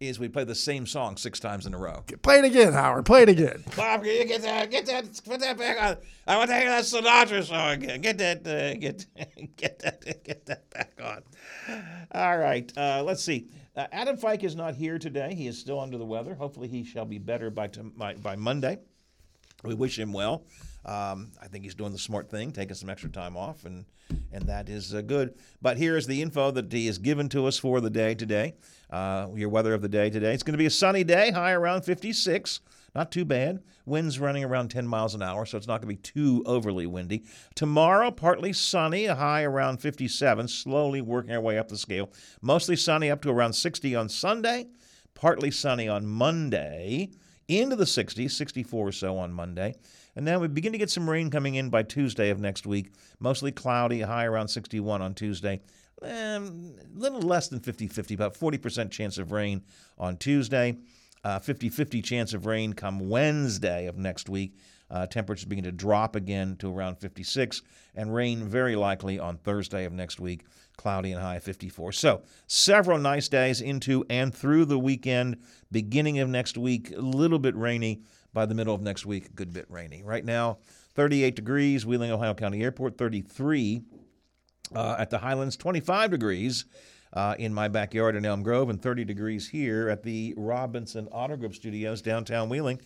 [0.00, 2.04] is we play the same song six times in a row.
[2.22, 3.04] Play it again, Howard.
[3.04, 3.64] Play it again.
[3.76, 4.70] Bob, can you get that?
[4.70, 5.20] Get that?
[5.24, 5.96] Put that back on.
[6.26, 8.00] I want to hear that Sinatra song again.
[8.00, 8.46] Get that?
[8.46, 9.06] Uh, get
[9.56, 10.24] get that?
[10.24, 11.22] Get that back on.
[12.12, 12.70] All right.
[12.76, 13.48] Uh, let's see.
[13.76, 15.34] Uh, Adam Fike is not here today.
[15.34, 16.34] He is still under the weather.
[16.34, 18.78] Hopefully, he shall be better by by, by Monday.
[19.64, 20.44] We wish him well.
[20.88, 23.84] Um, I think he's doing the smart thing, taking some extra time off, and
[24.32, 25.34] and that is uh, good.
[25.60, 28.54] But here is the info that he has given to us for the day today.
[28.88, 30.32] Uh, your weather of the day today.
[30.32, 32.60] It's going to be a sunny day, high around 56.
[32.94, 33.62] Not too bad.
[33.84, 36.86] Winds running around 10 miles an hour, so it's not going to be too overly
[36.86, 37.24] windy.
[37.54, 42.10] Tomorrow, partly sunny, a high around 57, slowly working our way up the scale.
[42.40, 44.68] Mostly sunny up to around 60 on Sunday,
[45.14, 47.10] partly sunny on Monday,
[47.46, 49.74] into the 60s, 64 or so on Monday.
[50.18, 52.90] And then we begin to get some rain coming in by Tuesday of next week.
[53.20, 55.60] Mostly cloudy, high around 61 on Tuesday.
[56.02, 59.62] Um, a little less than 50 50, about 40% chance of rain
[59.96, 60.76] on Tuesday.
[61.22, 64.56] 50 50 chance of rain come Wednesday of next week.
[64.90, 67.62] Uh, temperatures begin to drop again to around 56,
[67.94, 71.92] and rain very likely on Thursday of next week, cloudy and high 54.
[71.92, 75.36] So, several nice days into and through the weekend.
[75.70, 78.00] Beginning of next week, a little bit rainy.
[78.38, 80.04] By the middle of next week, a good bit rainy.
[80.04, 80.58] Right now,
[80.94, 83.82] 38 degrees, Wheeling, Ohio County Airport, 33
[84.72, 86.64] uh, at the Highlands, 25 degrees
[87.14, 91.34] uh, in my backyard in Elm Grove, and 30 degrees here at the Robinson Auto
[91.36, 92.80] Group Studios, downtown Wheeling,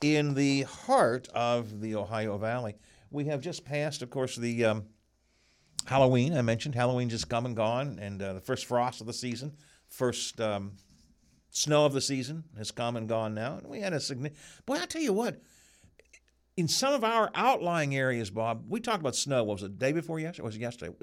[0.00, 2.74] in the heart of the Ohio Valley.
[3.12, 4.86] We have just passed, of course, the um,
[5.86, 6.36] Halloween.
[6.36, 9.52] I mentioned Halloween just come and gone, and uh, the first frost of the season,
[9.86, 10.72] first um,
[11.58, 13.58] snow of the season has come and gone now.
[13.58, 14.40] And we had a significant.
[14.64, 15.42] Boy, I tell you what,
[16.56, 19.44] in some of our outlying areas, Bob, we talked about snow.
[19.44, 20.46] What was it, the day before yesterday?
[20.46, 20.94] Was it yesterday?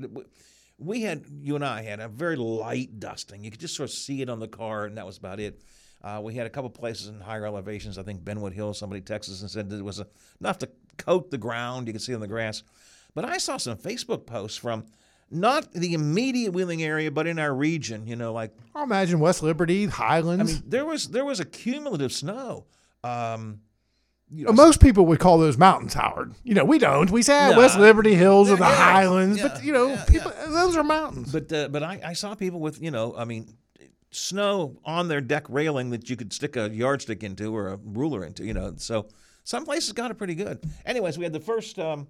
[0.78, 3.44] We had, you and I had a very light dusting.
[3.44, 5.62] You could just sort of see it on the car, and that was about it.
[6.04, 7.98] Uh, we had a couple places in higher elevations.
[7.98, 10.04] I think Benwood Hill, somebody texted us and said it was
[10.40, 11.88] enough to coat the ground.
[11.88, 12.64] You could see on the grass.
[13.14, 14.86] But I saw some Facebook posts from
[15.36, 18.08] not the immediate Wheeling area, but in our region.
[18.08, 20.52] You know, like I imagine West Liberty, Highlands.
[20.52, 22.66] I mean, there was there was a cumulative snow.
[23.04, 23.62] Um,
[24.48, 26.34] Uh, Most people would call those mountains, Howard.
[26.44, 27.12] You know, we don't.
[27.12, 27.58] We say ah, No.
[27.60, 31.32] West Liberty Hills or the Yeah, Highlands, yeah, but you know, people, those are mountains.
[31.32, 33.56] But uh, but I, I saw people with you know I mean
[34.12, 38.24] snow on their deck railing that you could stick a yardstick into or a ruler
[38.26, 38.44] into.
[38.44, 39.08] You know, so
[39.44, 40.60] some places got it pretty good.
[40.86, 41.78] Anyways, we had the first.
[41.80, 42.08] Um,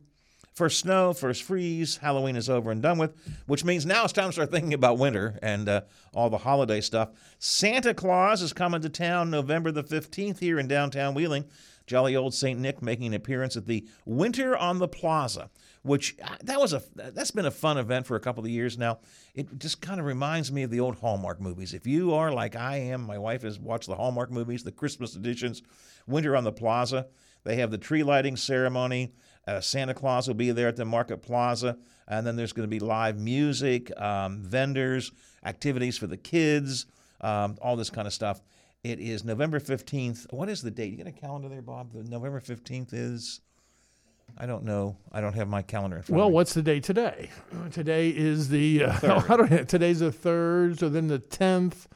[0.55, 1.97] First snow, first freeze.
[1.97, 3.13] Halloween is over and done with,
[3.45, 5.81] which means now it's time to start thinking about winter and uh,
[6.13, 7.09] all the holiday stuff.
[7.39, 11.43] Santa Claus is coming to town November the 15th here in downtown Wheeling.
[11.87, 15.49] Jolly old Saint Nick making an appearance at the Winter on the Plaza,
[15.83, 18.77] which uh, that was a that's been a fun event for a couple of years
[18.77, 18.99] now.
[19.35, 21.73] It just kind of reminds me of the old Hallmark movies.
[21.73, 25.17] If you are like I am, my wife has watched the Hallmark movies, the Christmas
[25.17, 25.61] editions.
[26.07, 27.07] Winter on the Plaza,
[27.43, 29.11] they have the tree lighting ceremony.
[29.47, 31.77] Uh, Santa Claus will be there at the Market Plaza,
[32.07, 35.11] and then there's going to be live music, um, vendors,
[35.45, 36.85] activities for the kids,
[37.21, 38.41] um, all this kind of stuff.
[38.83, 40.31] It is November 15th.
[40.33, 40.91] What is the date?
[40.91, 41.91] You got a calendar there, Bob?
[41.93, 43.41] The November 15th is.
[44.37, 44.97] I don't know.
[45.11, 46.35] I don't have my calendar in front Well, of me.
[46.35, 47.29] what's the day today?
[47.71, 51.87] Today is the uh, I don't know, today's the third, so then the tenth.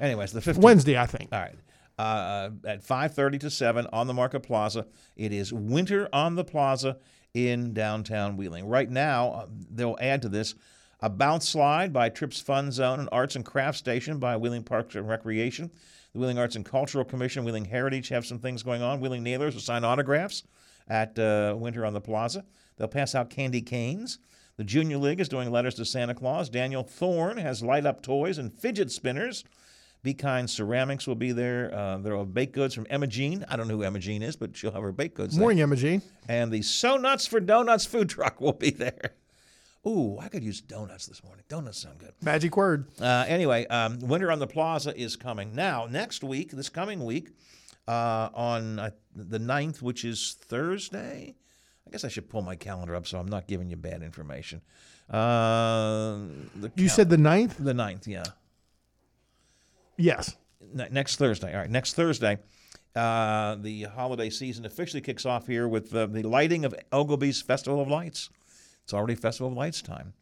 [0.00, 0.58] Anyways, the 15th.
[0.58, 1.30] Wednesday, I think.
[1.32, 1.54] All right.
[1.96, 4.86] Uh, at 5:30 to 7 on the Market Plaza.
[5.16, 6.96] It is Winter on the Plaza
[7.34, 8.66] in downtown Wheeling.
[8.66, 10.54] Right now, uh, they'll add to this
[11.00, 14.94] a bounce slide by Trips Fun Zone, an arts and crafts station by Wheeling Parks
[14.94, 15.70] and Recreation.
[16.12, 19.00] The Wheeling Arts and Cultural Commission, Wheeling Heritage have some things going on.
[19.00, 20.44] Wheeling Nailers will sign autographs
[20.88, 22.44] at uh, Winter on the Plaza.
[22.76, 24.18] They'll pass out candy canes.
[24.56, 26.48] The Junior League is doing letters to Santa Claus.
[26.48, 29.44] Daniel Thorne has light up toys and fidget spinners.
[30.04, 31.74] Be Kind Ceramics will be there.
[31.74, 33.42] Uh, there are baked goods from Emma Jean.
[33.48, 35.34] I don't know who Emma Jean is, but she'll have her baked goods.
[35.34, 35.40] there.
[35.40, 36.02] Morning, Emma Jean.
[36.28, 39.14] And the So Nuts for Donuts food truck will be there.
[39.86, 41.44] Ooh, I could use donuts this morning.
[41.48, 42.12] Donuts sound good.
[42.22, 42.86] Magic word.
[43.00, 45.54] Uh, anyway, um, Winter on the Plaza is coming.
[45.54, 47.30] Now, next week, this coming week,
[47.88, 51.34] uh, on uh, the 9th, which is Thursday,
[51.86, 54.60] I guess I should pull my calendar up so I'm not giving you bad information.
[55.10, 56.18] Uh,
[56.76, 57.56] You cal- said the ninth?
[57.58, 58.24] The 9th, yeah.
[59.96, 60.36] Yes.
[60.72, 61.52] Ne- next Thursday.
[61.52, 62.38] All right, next Thursday,
[62.96, 67.80] uh, the holiday season officially kicks off here with uh, the lighting of Oglebay's Festival
[67.80, 68.30] of Lights.
[68.82, 70.14] It's already Festival of Lights time,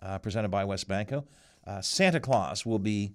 [0.00, 1.24] uh, presented by WesBanco.
[1.66, 3.12] Uh, Santa Claus will be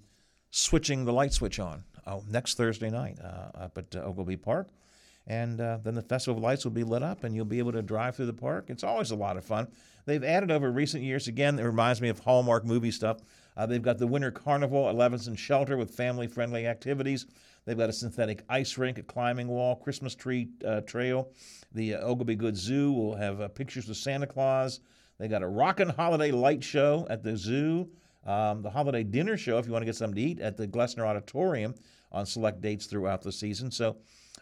[0.50, 4.70] switching the light switch on oh, next Thursday night uh, up at uh, Oglebay Park.
[5.32, 7.72] And uh, then the Festival of Lights will be lit up, and you'll be able
[7.72, 8.66] to drive through the park.
[8.68, 9.70] It's always a lot of fun.
[10.06, 13.20] They've added over recent years, again, it reminds me of Hallmark movie stuff.
[13.56, 17.28] Uh, they've got the Winter Carnival at Levinson Shelter with family friendly activities.
[17.64, 21.32] They've got a synthetic ice rink, a climbing wall, Christmas tree uh, trail.
[21.72, 24.82] The uh, Oglebay Good Zoo will have uh, pictures of Santa Claus.
[25.18, 27.90] They got a rockin' holiday light show at the zoo.
[28.26, 30.68] Um, the holiday dinner show, if you want to get something to eat, at the
[30.68, 31.74] Glessner Auditorium
[32.12, 33.72] on select dates throughout the season.
[33.72, 33.96] So,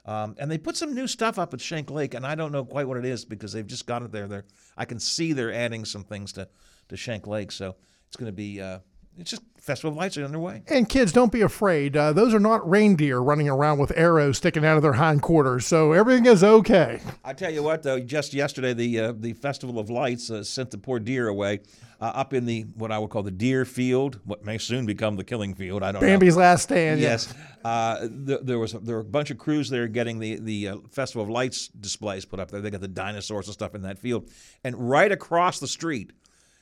[0.06, 2.66] um, and they put some new stuff up at Schenk Lake, and I don't know
[2.66, 4.28] quite what it is because they've just got it there.
[4.28, 4.46] They're,
[4.78, 6.48] I can see they're adding some things to,
[6.88, 7.52] to Schenk Lake.
[7.52, 7.76] So
[8.08, 8.80] it's going to be, uh,
[9.20, 10.64] it's just Festival of Lights are underway.
[10.68, 11.96] And kids, don't be afraid.
[11.96, 15.92] Uh, those are not reindeer running around with arrows sticking out of their hindquarters, so
[15.92, 17.02] everything is okay.
[17.24, 20.72] I tell you what, though, just yesterday the uh, the Festival of Lights uh, sent
[20.72, 21.60] the poor deer away
[22.02, 25.18] uh, up in the what I would call the deer field, what may soon become
[25.18, 25.84] the killing field.
[25.84, 26.08] I don't know.
[26.08, 26.42] Bambi's know.
[26.42, 27.02] last stand.
[27.02, 30.68] Yes, uh, th- there was there were a bunch of crews there getting the the
[30.70, 32.62] uh, Festival of Lights displays put up there.
[32.62, 34.30] They got the dinosaurs and stuff in that field,
[34.64, 36.12] and right across the street,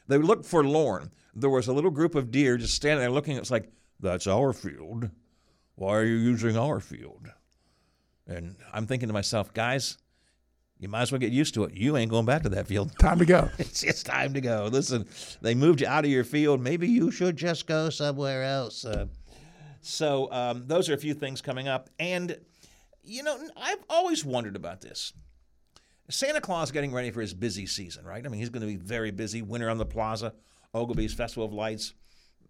[0.07, 1.11] they looked forlorn.
[1.35, 3.37] There was a little group of deer just standing there looking.
[3.37, 5.09] It's like that's our field.
[5.75, 7.27] Why are you using our field?
[8.25, 9.97] And I'm thinking to myself, guys,
[10.79, 11.73] you might as well get used to it.
[11.73, 12.91] You ain't going back to that field.
[12.99, 13.49] Time to go.
[13.57, 14.69] it's it's time to go.
[14.71, 15.07] Listen,
[15.41, 16.61] they moved you out of your field.
[16.61, 18.85] Maybe you should just go somewhere else.
[18.85, 19.07] Uh,
[19.81, 21.89] so um, those are a few things coming up.
[21.99, 22.37] And,
[23.03, 25.13] you know, I've always wondered about this.
[26.09, 28.25] Santa Claus getting ready for his busy season, right?
[28.25, 29.41] I mean, he's going to be very busy.
[29.41, 30.33] Winter on the Plaza,
[30.73, 31.93] Oglebay's Festival of Lights.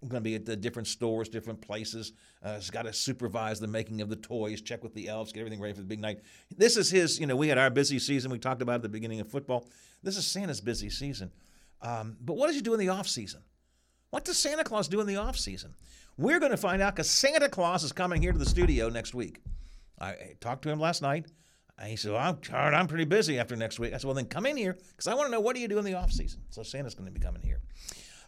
[0.02, 2.14] Going to be at the different stores, different places.
[2.44, 5.40] Uh, he's got to supervise the making of the toys, check with the elves, get
[5.40, 6.20] everything ready for the big night.
[6.56, 8.30] This is his, you know, we had our busy season.
[8.30, 9.68] We talked about at the beginning of football.
[10.04, 11.32] This is Santa's busy season.
[11.82, 13.42] Um, but what does he do in the off season?
[14.12, 15.74] What does Santa Claus do in the off season?
[16.16, 19.16] We're going to find out because Santa Claus is coming here to the studio next
[19.16, 19.42] week.
[20.00, 21.26] I, I talked to him last night.
[21.80, 22.74] And he said, well, I'm tired.
[22.74, 23.94] I'm pretty busy after next week.
[23.94, 25.68] I said, well, then come in here because I want to know what do you
[25.68, 26.42] do in the off season.
[26.50, 27.62] So Santa's going to be coming here.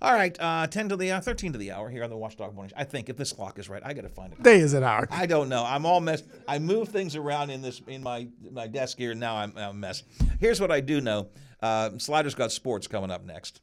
[0.02, 2.56] All right, uh, 10 to the uh, 13 to the hour here on the Watchdog
[2.56, 2.70] Morning.
[2.70, 2.80] Show.
[2.80, 4.41] I think if this clock is right, I got to find it.
[4.41, 5.06] Day is an hour.
[5.12, 5.66] I don't know.
[5.66, 6.26] I'm all messed.
[6.47, 9.72] I move things around in this in my my desk here, and now I'm, I'm
[9.72, 10.04] a mess.
[10.39, 11.28] Here's what I do know.
[11.62, 13.60] Uh, Slider's got sports coming up next.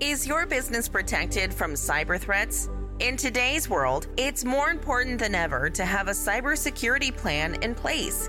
[0.00, 2.70] Is your business protected from cyber threats?
[3.00, 8.28] In today's world, it's more important than ever to have a cybersecurity plan in place.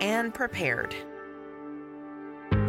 [0.00, 0.94] and prepared.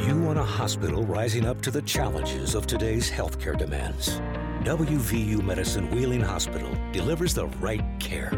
[0.05, 4.19] You want a hospital rising up to the challenges of today's healthcare demands.
[4.63, 8.31] WVU Medicine Wheeling Hospital delivers the right care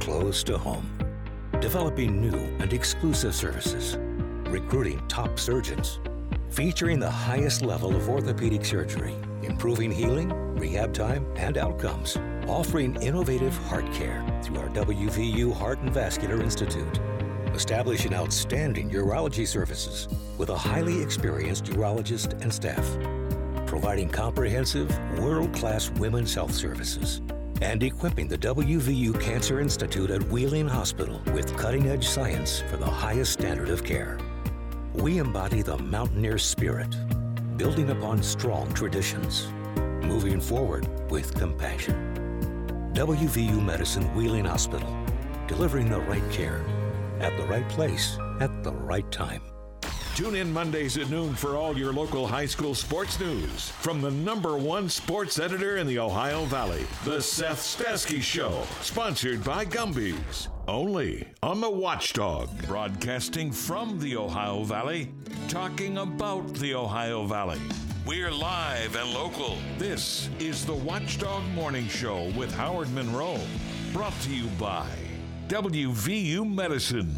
[0.00, 0.88] close to home.
[1.60, 3.98] Developing new and exclusive services,
[4.48, 6.00] recruiting top surgeons,
[6.48, 12.16] featuring the highest level of orthopedic surgery, improving healing, rehab time, and outcomes,
[12.48, 16.98] offering innovative heart care through our WVU Heart and Vascular Institute,
[17.54, 22.84] establishing outstanding urology services with a highly experienced urologist and staff,
[23.66, 24.88] providing comprehensive,
[25.18, 27.20] world class women's health services,
[27.60, 32.86] and equipping the WVU Cancer Institute at Wheeling Hospital with cutting edge science for the
[32.86, 34.18] highest standard of care.
[34.94, 36.96] We embody the mountaineer spirit,
[37.56, 39.48] building upon strong traditions,
[40.02, 42.06] moving forward with compassion.
[42.94, 44.96] WVU Medicine Wheeling Hospital,
[45.46, 46.64] delivering the right care
[47.20, 49.42] at the right place at the right time.
[50.16, 54.10] Tune in Mondays at noon for all your local high school sports news from the
[54.10, 60.48] number one sports editor in the Ohio Valley, The Seth Stasky Show, sponsored by Gumby's.
[60.68, 65.10] Only on the Watchdog, broadcasting from the Ohio Valley,
[65.48, 67.60] talking about the Ohio Valley.
[68.04, 69.56] We're live and local.
[69.78, 73.40] This is the Watchdog Morning Show with Howard Monroe,
[73.92, 74.86] brought to you by
[75.50, 77.12] WVU Medicine.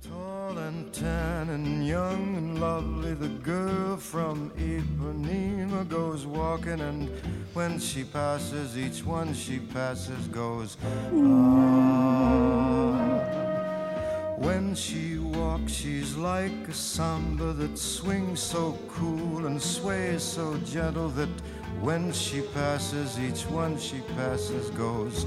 [0.00, 7.10] Tall and tan and young and lovely, the girl from Ipanema goes walking, and
[7.52, 10.78] when she passes, each one she passes goes.
[10.82, 11.50] Ah.
[14.38, 21.10] When she walks, she's like a samba that swings so cool and sways so gentle
[21.10, 21.28] that
[21.82, 25.26] when she passes, each one she passes goes.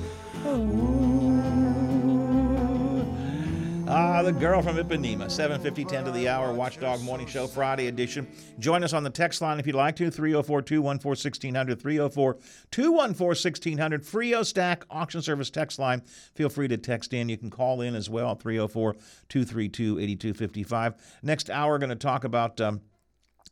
[3.96, 8.28] Ah, the girl from Ipanema, 750, 10 to the hour, Watchdog Morning Show, Friday edition.
[8.60, 12.38] Join us on the text line if you'd like to, 304 214 1600, 304
[12.72, 16.02] 214 1600, Frio Stack Auction Service text line.
[16.36, 17.30] Feel free to text in.
[17.30, 18.96] You can call in as well, 304
[19.30, 21.20] 232 8255.
[21.24, 22.60] Next hour, going to talk about.
[22.60, 22.82] Um,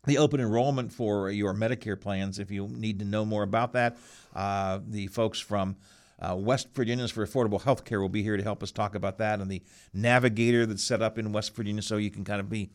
[0.07, 3.97] the open enrollment for your Medicare plans, if you need to know more about that,
[4.35, 5.75] uh, the folks from
[6.21, 9.17] uh, West Virginians for Affordable Health Care will be here to help us talk about
[9.17, 9.61] that and the
[9.93, 12.69] navigator that's set up in West Virginia so you can kind of be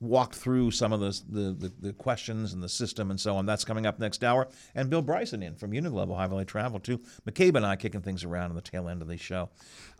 [0.00, 3.44] walked through some of the, the, the, the questions and the system and so on.
[3.44, 4.48] That's coming up next hour.
[4.74, 7.00] And Bill Bryson in from Uniglobal High Valley Travel, too.
[7.28, 9.50] McCabe and I kicking things around in the tail end of the show,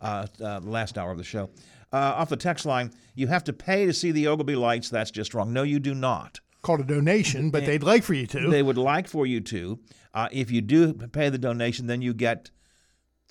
[0.01, 1.51] uh, uh, last hour of the show.
[1.93, 4.89] Uh, off the text line, you have to pay to see the Oglebay lights.
[4.89, 5.53] That's just wrong.
[5.53, 8.49] No, you do not called a donation, but they'd like for you to.
[8.49, 9.79] They would like for you to.
[10.13, 12.51] Uh, if you do pay the donation, then you get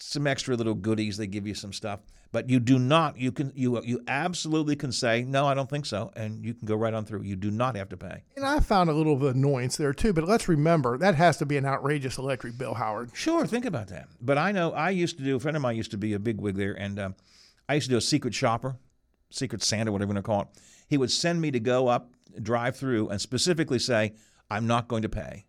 [0.03, 1.17] some extra little goodies.
[1.17, 2.01] They give you some stuff,
[2.33, 3.19] but you do not.
[3.19, 6.67] You can you you absolutely can say no, I don't think so, and you can
[6.67, 7.23] go right on through.
[7.23, 8.23] You do not have to pay.
[8.37, 10.13] And I found a little bit of annoyance there too.
[10.13, 13.11] But let's remember that has to be an outrageous electric bill, Howard.
[13.15, 14.09] Sure, think about that.
[14.21, 15.37] But I know I used to do.
[15.37, 17.15] A friend of mine used to be a big wig there, and um,
[17.69, 18.77] I used to do a secret shopper,
[19.31, 20.49] secret Santa, whatever you want to call it.
[20.89, 22.11] He would send me to go up
[22.43, 24.15] drive through and specifically say,
[24.51, 25.47] I'm not going to pay,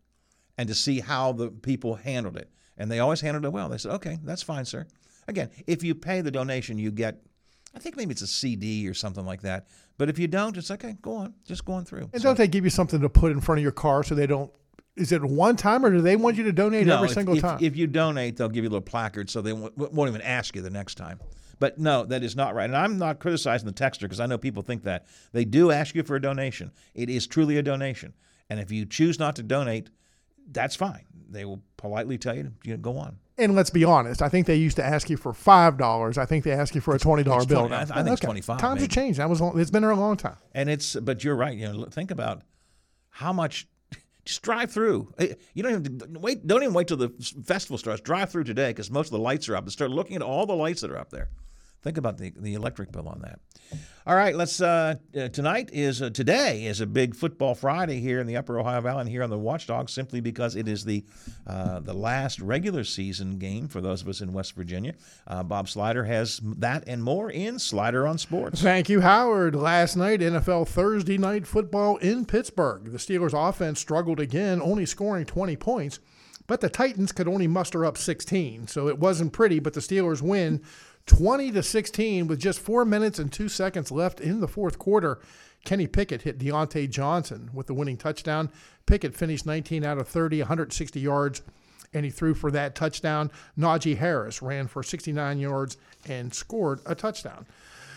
[0.58, 2.50] and to see how the people handled it.
[2.82, 3.70] And they always handled it well.
[3.70, 4.88] They said, okay, that's fine, sir.
[5.28, 7.22] Again, if you pay the donation, you get,
[7.76, 9.68] I think maybe it's a CD or something like that.
[10.00, 12.10] But if you don't, it's okay, go on, just going through.
[12.12, 14.16] And so, don't they give you something to put in front of your car so
[14.16, 14.52] they don't?
[14.96, 17.36] Is it one time or do they want you to donate no, every if, single
[17.36, 17.60] if, time?
[17.62, 20.56] If you donate, they'll give you a little placard so they won't, won't even ask
[20.56, 21.20] you the next time.
[21.60, 22.66] But no, that is not right.
[22.66, 25.06] And I'm not criticizing the texter because I know people think that.
[25.34, 26.72] They do ask you for a donation.
[26.96, 28.16] It is truly a donation.
[28.50, 29.92] And if you choose not to donate,
[30.52, 31.06] that's fine.
[31.30, 33.18] They will politely tell you to you know, go on.
[33.38, 36.18] And let's be honest, I think they used to ask you for five dollars.
[36.18, 37.68] I think they ask you for a twenty dollar bill.
[37.68, 38.12] 20, I, I think okay.
[38.12, 38.60] it's twenty five.
[38.60, 39.20] Times have changed.
[39.20, 40.38] That was long, it's been there a long time.
[40.54, 41.58] And it's but you're right.
[41.58, 42.44] You know, think about
[43.10, 43.68] how much.
[44.26, 45.12] Just drive through.
[45.18, 46.46] Eh, you don't even wait.
[46.46, 47.10] Don't even wait till the
[47.44, 48.02] festival starts.
[48.02, 49.64] Drive through today because most of the lights are up.
[49.64, 51.30] And start looking at all the lights that are up there.
[51.82, 53.40] Think about the, the electric bill on that.
[54.06, 54.62] All right, let's.
[54.62, 58.60] Uh, uh, tonight is uh, today is a big football Friday here in the Upper
[58.60, 61.04] Ohio Valley and here on the Watchdog, simply because it is the
[61.46, 64.94] uh, the last regular season game for those of us in West Virginia.
[65.28, 68.62] Uh, Bob Slider has that and more in Slider on Sports.
[68.62, 69.56] Thank you, Howard.
[69.56, 72.92] Last night, NFL Thursday night football in Pittsburgh.
[72.92, 76.00] The Steelers' offense struggled again, only scoring 20 points,
[76.48, 78.68] but the Titans could only muster up 16.
[78.68, 80.62] So it wasn't pretty, but the Steelers win
[81.06, 85.20] 20 to 16 with just four minutes and two seconds left in the fourth quarter.
[85.64, 88.50] Kenny Pickett hit Diontae Johnson with the winning touchdown.
[88.86, 91.42] Pickett finished 19 out of 30, 160 yards,
[91.94, 93.32] and he threw for that touchdown.
[93.58, 95.78] Najee Harris ran for 69 yards
[96.08, 97.46] and scored a touchdown.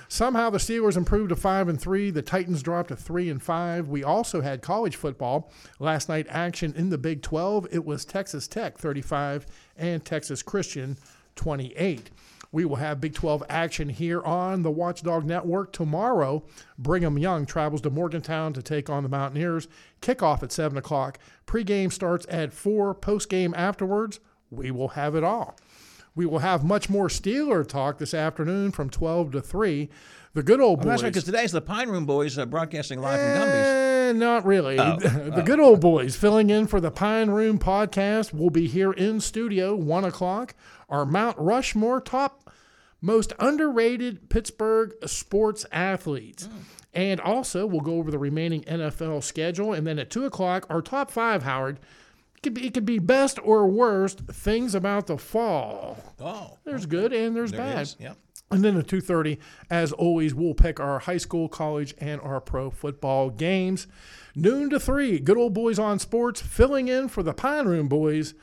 [0.08, 2.10] Somehow the Steelers improved to five and three.
[2.10, 3.88] The Titans dropped to three and five.
[3.88, 7.68] We also had college football last night action in the Big 12.
[7.72, 9.46] It was Texas Tech 35
[9.76, 10.98] and Texas Christian
[11.36, 12.10] 28.
[12.54, 16.44] We will have Big 12 action here on the Watchdog Network tomorrow.
[16.78, 19.66] Brigham Young travels to Morgantown to take on the Mountaineers.
[20.00, 21.18] Kickoff at 7 o'clock.
[21.48, 22.94] Pregame starts at 4.
[22.94, 24.20] Postgame afterwards.
[24.52, 25.56] We will have it all.
[26.14, 29.88] We will have much more Steeler talk this afternoon from 12 to 3.
[30.34, 31.00] The good old boys.
[31.00, 33.66] That's right, today's the Pine Room Boys uh, broadcasting live from Gumby's.
[33.66, 34.78] Eh, not really.
[34.78, 38.92] Oh, the good old boys filling in for the Pine Room podcast will be here
[38.92, 40.54] in studio, 1 o'clock.
[40.88, 42.43] Our Mount Rushmore top
[43.04, 46.48] most underrated Pittsburgh sports athletes.
[46.94, 49.74] And also, we'll go over the remaining NFL schedule.
[49.74, 51.80] And then at 2 o'clock, our top five, Howard.
[52.36, 55.98] It could be, it could be best or worst things about the fall.
[56.20, 56.58] Oh.
[56.64, 57.82] There's good and there's There bad.
[57.82, 58.16] is, yep.
[58.50, 59.38] And then at 2:30,
[59.70, 63.86] as always, we'll pick our high school, college, and our pro football games.
[64.36, 68.34] Noon to three, good old boys on sports, filling in for the Pine Room boys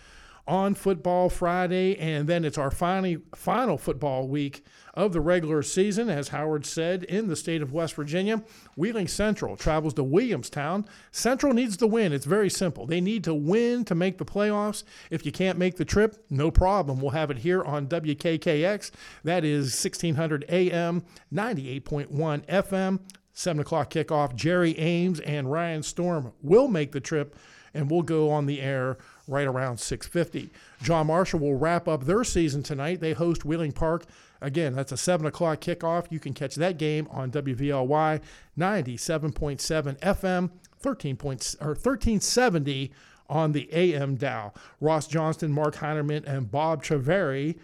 [0.51, 6.09] on Football Friday, and then it's our final final football week of the regular season,
[6.09, 8.43] as Howard said, in the state of West Virginia.
[8.75, 10.85] Wheeling Central travels to Williamstown.
[11.09, 12.11] Central needs to win.
[12.11, 12.85] It's very simple.
[12.85, 14.83] They need to win to make the playoffs.
[15.09, 16.99] If you can't make the trip, no problem.
[16.99, 18.91] We'll have it here on WKKX.
[19.23, 22.99] That is 1600 AM, 98.1 FM.
[23.33, 24.35] 7 o'clock kickoff.
[24.35, 27.37] Jerry Ames and Ryan Storm will make the trip,
[27.73, 28.97] and we'll go on the air
[29.31, 30.49] right around 6.50.
[30.83, 32.99] John Marshall will wrap up their season tonight.
[32.99, 34.05] They host Wheeling Park.
[34.41, 36.11] Again, that's a 7 o'clock kickoff.
[36.11, 38.21] You can catch that game on WVLY
[38.57, 42.91] 97.7 FM, 13 points, or 1370
[43.29, 44.53] on the AM dial.
[44.79, 47.57] Ross Johnston, Mark Heinerman, and Bob Traveri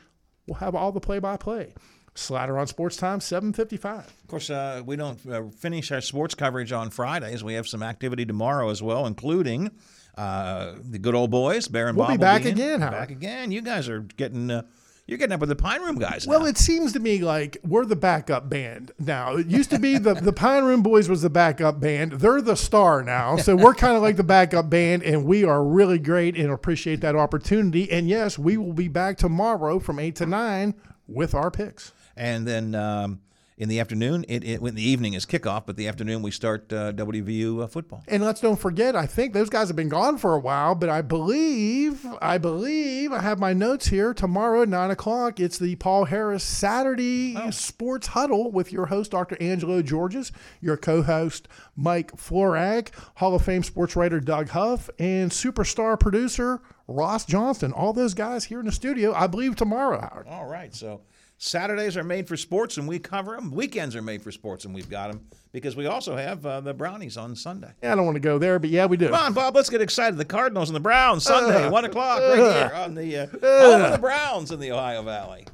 [0.48, 1.74] will have all the play-by-play.
[2.18, 4.00] Slider on Sports Time, 755.
[4.00, 7.44] Of course, uh, we don't uh, finish our sports coverage on Fridays.
[7.44, 9.72] We have some activity tomorrow as well, including
[10.18, 12.14] uh, the good old boys, Baron We'll Bob.
[12.14, 12.54] be will back in.
[12.54, 12.94] again, Howard.
[12.94, 13.52] Back again.
[13.52, 14.50] You guys are getting.
[14.52, 14.64] Uh,
[15.06, 16.28] you're getting up with the Pine Room guys.
[16.28, 19.38] Well, it seems to me like we're the backup band now.
[19.38, 22.12] It used to be the, the Pine Room Boys was the backup band.
[22.14, 23.38] They're the star now.
[23.38, 27.00] So we're kind of like the backup band, and we are really great and appreciate
[27.02, 27.90] that opportunity.
[27.90, 30.74] And yes, we will be back tomorrow from 8 to 9
[31.08, 31.94] with our picks.
[32.18, 33.22] And then um,
[33.58, 36.72] in the afternoon, it, it, in the evening is kickoff, but the afternoon we start
[36.72, 38.04] uh, WVU uh, football.
[38.08, 40.90] And let's don't forget, I think those guys have been gone for a while, but
[40.90, 44.14] I believe, I believe, I have my notes here.
[44.14, 49.36] Tomorrow at 9 o'clock, it's the Paul Harris Saturday Sports Huddle with your host, Dr.
[49.42, 50.32] Angelo Georges,
[50.62, 56.62] your co host, Mike Florak, Hall of Fame sports writer, Doug Huff, and superstar producer,
[56.88, 57.72] Ross Johnston.
[57.74, 60.28] All those guys here in the studio, I believe, tomorrow, Howard.
[60.28, 60.74] All right.
[60.76, 61.02] So
[61.38, 63.52] Saturdays are made for sports and we cover them.
[63.52, 66.74] Weekends are made for sports and we've got them because we also have uh, the
[66.74, 67.72] Brownies on Sunday.
[67.84, 69.10] Yeah, I don't want to go there, but yeah, we do.
[69.10, 70.18] Come on, Bob, let's get excited.
[70.18, 73.24] The Cardinals and the Browns Sunday, Uh, 1 o'clock, right uh, here on the uh,
[73.24, 73.72] uh.
[73.72, 75.46] home of the Browns in the Ohio Valley.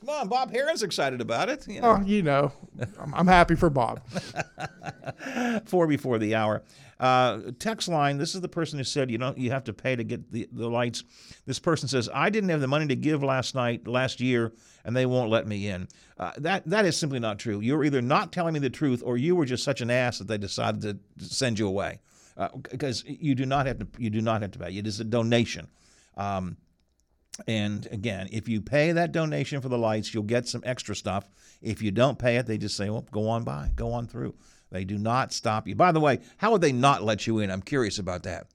[0.00, 1.66] Come on, Bob Heron's excited about it.
[1.68, 1.98] You know.
[2.00, 2.52] Oh, you know,
[2.98, 4.00] I'm, I'm happy for Bob.
[5.66, 6.62] four before the hour.
[7.02, 8.16] Uh, text line.
[8.16, 10.48] This is the person who said you know you have to pay to get the,
[10.52, 11.02] the lights.
[11.46, 14.52] This person says I didn't have the money to give last night last year,
[14.84, 15.88] and they won't let me in.
[16.16, 17.58] Uh, that that is simply not true.
[17.58, 20.28] You're either not telling me the truth, or you were just such an ass that
[20.28, 21.98] they decided to send you away.
[22.36, 23.88] Uh, because you do not have to.
[23.98, 24.72] You do not have to pay.
[24.72, 25.66] It is a donation.
[26.16, 26.56] Um,
[27.48, 31.28] and again, if you pay that donation for the lights, you'll get some extra stuff.
[31.60, 34.34] If you don't pay it, they just say, well, go on by, go on through.
[34.72, 35.74] They do not stop you.
[35.74, 37.50] By the way, how would they not let you in?
[37.50, 38.46] I'm curious about that.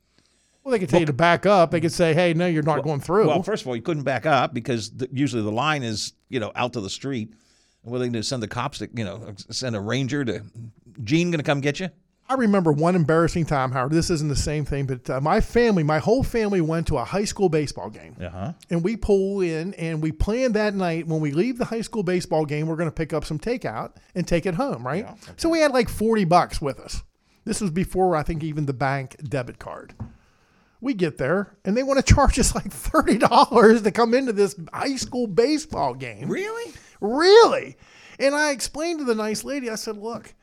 [0.63, 1.71] Well, they could tell you to back up.
[1.71, 4.03] They could say, "Hey, no, you're not going through." Well, first of all, you couldn't
[4.03, 7.33] back up because the, usually the line is, you know, out to the street.
[7.83, 10.43] What are they going to send the cops to, you know, send a ranger to,
[11.03, 11.89] Gene going to come get you?
[12.29, 13.93] I remember one embarrassing time, Howard.
[13.93, 17.05] This isn't the same thing, but uh, my family, my whole family went to a
[17.05, 18.17] high school baseball game.
[18.21, 18.51] Uh-huh.
[18.69, 22.03] And we pull in and we planned that night when we leave the high school
[22.03, 25.07] baseball game, we're going to pick up some takeout and take it home, right?
[25.37, 27.01] So we had like 40 bucks with us.
[27.45, 29.93] This was before, I think, even the bank debit card.
[30.81, 34.53] We get there and they want to charge us like $30 to come into this
[34.73, 36.27] high school baseball game.
[36.27, 36.73] Really?
[36.99, 37.77] Really?
[38.19, 40.33] And I explained to the nice lady, I said, look,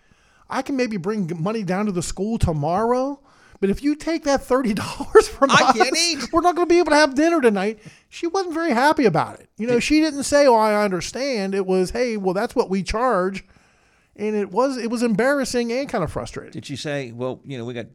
[0.49, 3.21] I can maybe bring money down to the school tomorrow.
[3.61, 6.79] But if you take that thirty dollars from I us, we're not going to be
[6.79, 7.79] able to have dinner tonight.
[8.11, 9.49] She wasn't very happy about it.
[9.57, 12.83] You know, she didn't say, "Oh, I understand." It was, "Hey, well, that's what we
[12.83, 13.45] charge,"
[14.17, 16.53] and it was it was embarrassing and kind of frustrating.
[16.53, 17.87] Did she say, "Well, you know, we got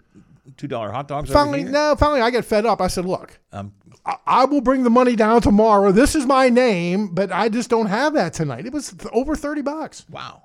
[0.57, 1.29] two dollar hot dogs"?
[1.29, 1.71] Finally, over here?
[1.71, 1.95] no.
[1.99, 2.81] Finally, I get fed up.
[2.81, 3.73] I said, "Look, Um,
[4.07, 5.91] I, I will bring the money down tomorrow.
[5.91, 9.35] This is my name, but I just don't have that tonight." It was th- over
[9.35, 10.05] thirty bucks.
[10.09, 10.43] Wow,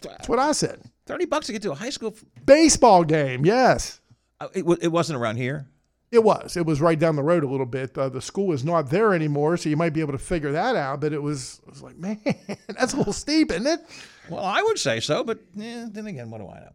[0.00, 0.82] that's what I said.
[1.06, 2.14] Thirty bucks to get to a high school.
[2.16, 4.00] f- Baseball game, yes.
[4.40, 5.66] Uh, it, wa- it wasn't around here.
[6.10, 6.56] It was.
[6.58, 7.96] It was right down the road a little bit.
[7.96, 10.76] Uh, the school is not there anymore, so you might be able to figure that
[10.76, 11.00] out.
[11.00, 12.20] But it was, it was like, man,
[12.68, 13.80] that's a little steep, isn't it?
[14.28, 16.72] Well, I would say so, but eh, then again, what do I know?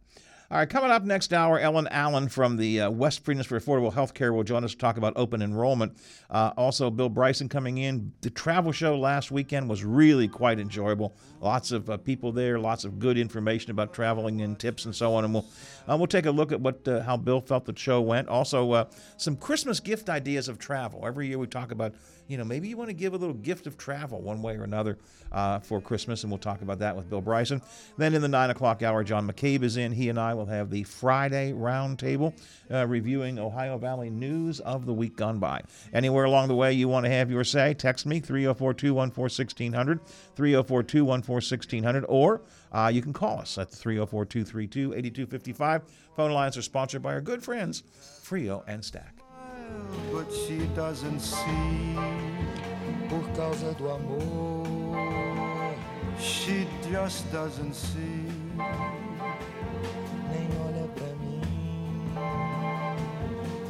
[0.50, 3.92] All right, coming up next hour, Ellen Allen from the uh, West Virginians for Affordable
[3.92, 5.94] Health Care will join us to talk about open enrollment.
[6.30, 8.12] Uh, also, Bill Bryson coming in.
[8.22, 11.14] The travel show last weekend was really quite enjoyable.
[11.42, 15.14] Lots of uh, people there, lots of good information about traveling and tips and so
[15.14, 15.26] on.
[15.26, 15.44] And we'll
[15.86, 18.28] uh, we'll take a look at what uh, how Bill felt the show went.
[18.28, 18.84] Also, uh,
[19.18, 21.06] some Christmas gift ideas of travel.
[21.06, 21.92] Every year we talk about
[22.28, 24.62] you know, maybe you want to give a little gift of travel one way or
[24.62, 24.98] another
[25.32, 27.62] uh, for Christmas, and we'll talk about that with Bill Bryson.
[27.96, 29.92] Then in the nine o'clock hour, John McCabe is in.
[29.92, 32.34] He and I will have the Friday roundtable
[32.70, 35.62] uh, reviewing Ohio Valley news of the week gone by.
[35.92, 40.00] Anywhere along the way you want to have your say, text me 304 214 1600,
[40.36, 45.82] 304 214 1600, or uh, you can call us at 304 232 8255.
[46.14, 47.82] Phone lines are sponsored by our good friends,
[48.22, 49.17] Frio and Stack.
[50.12, 51.96] but she doesn't see.
[53.08, 55.74] Por causa do amor,
[56.18, 58.26] she just doesn't see.
[60.30, 62.57] Nem olha pra mim.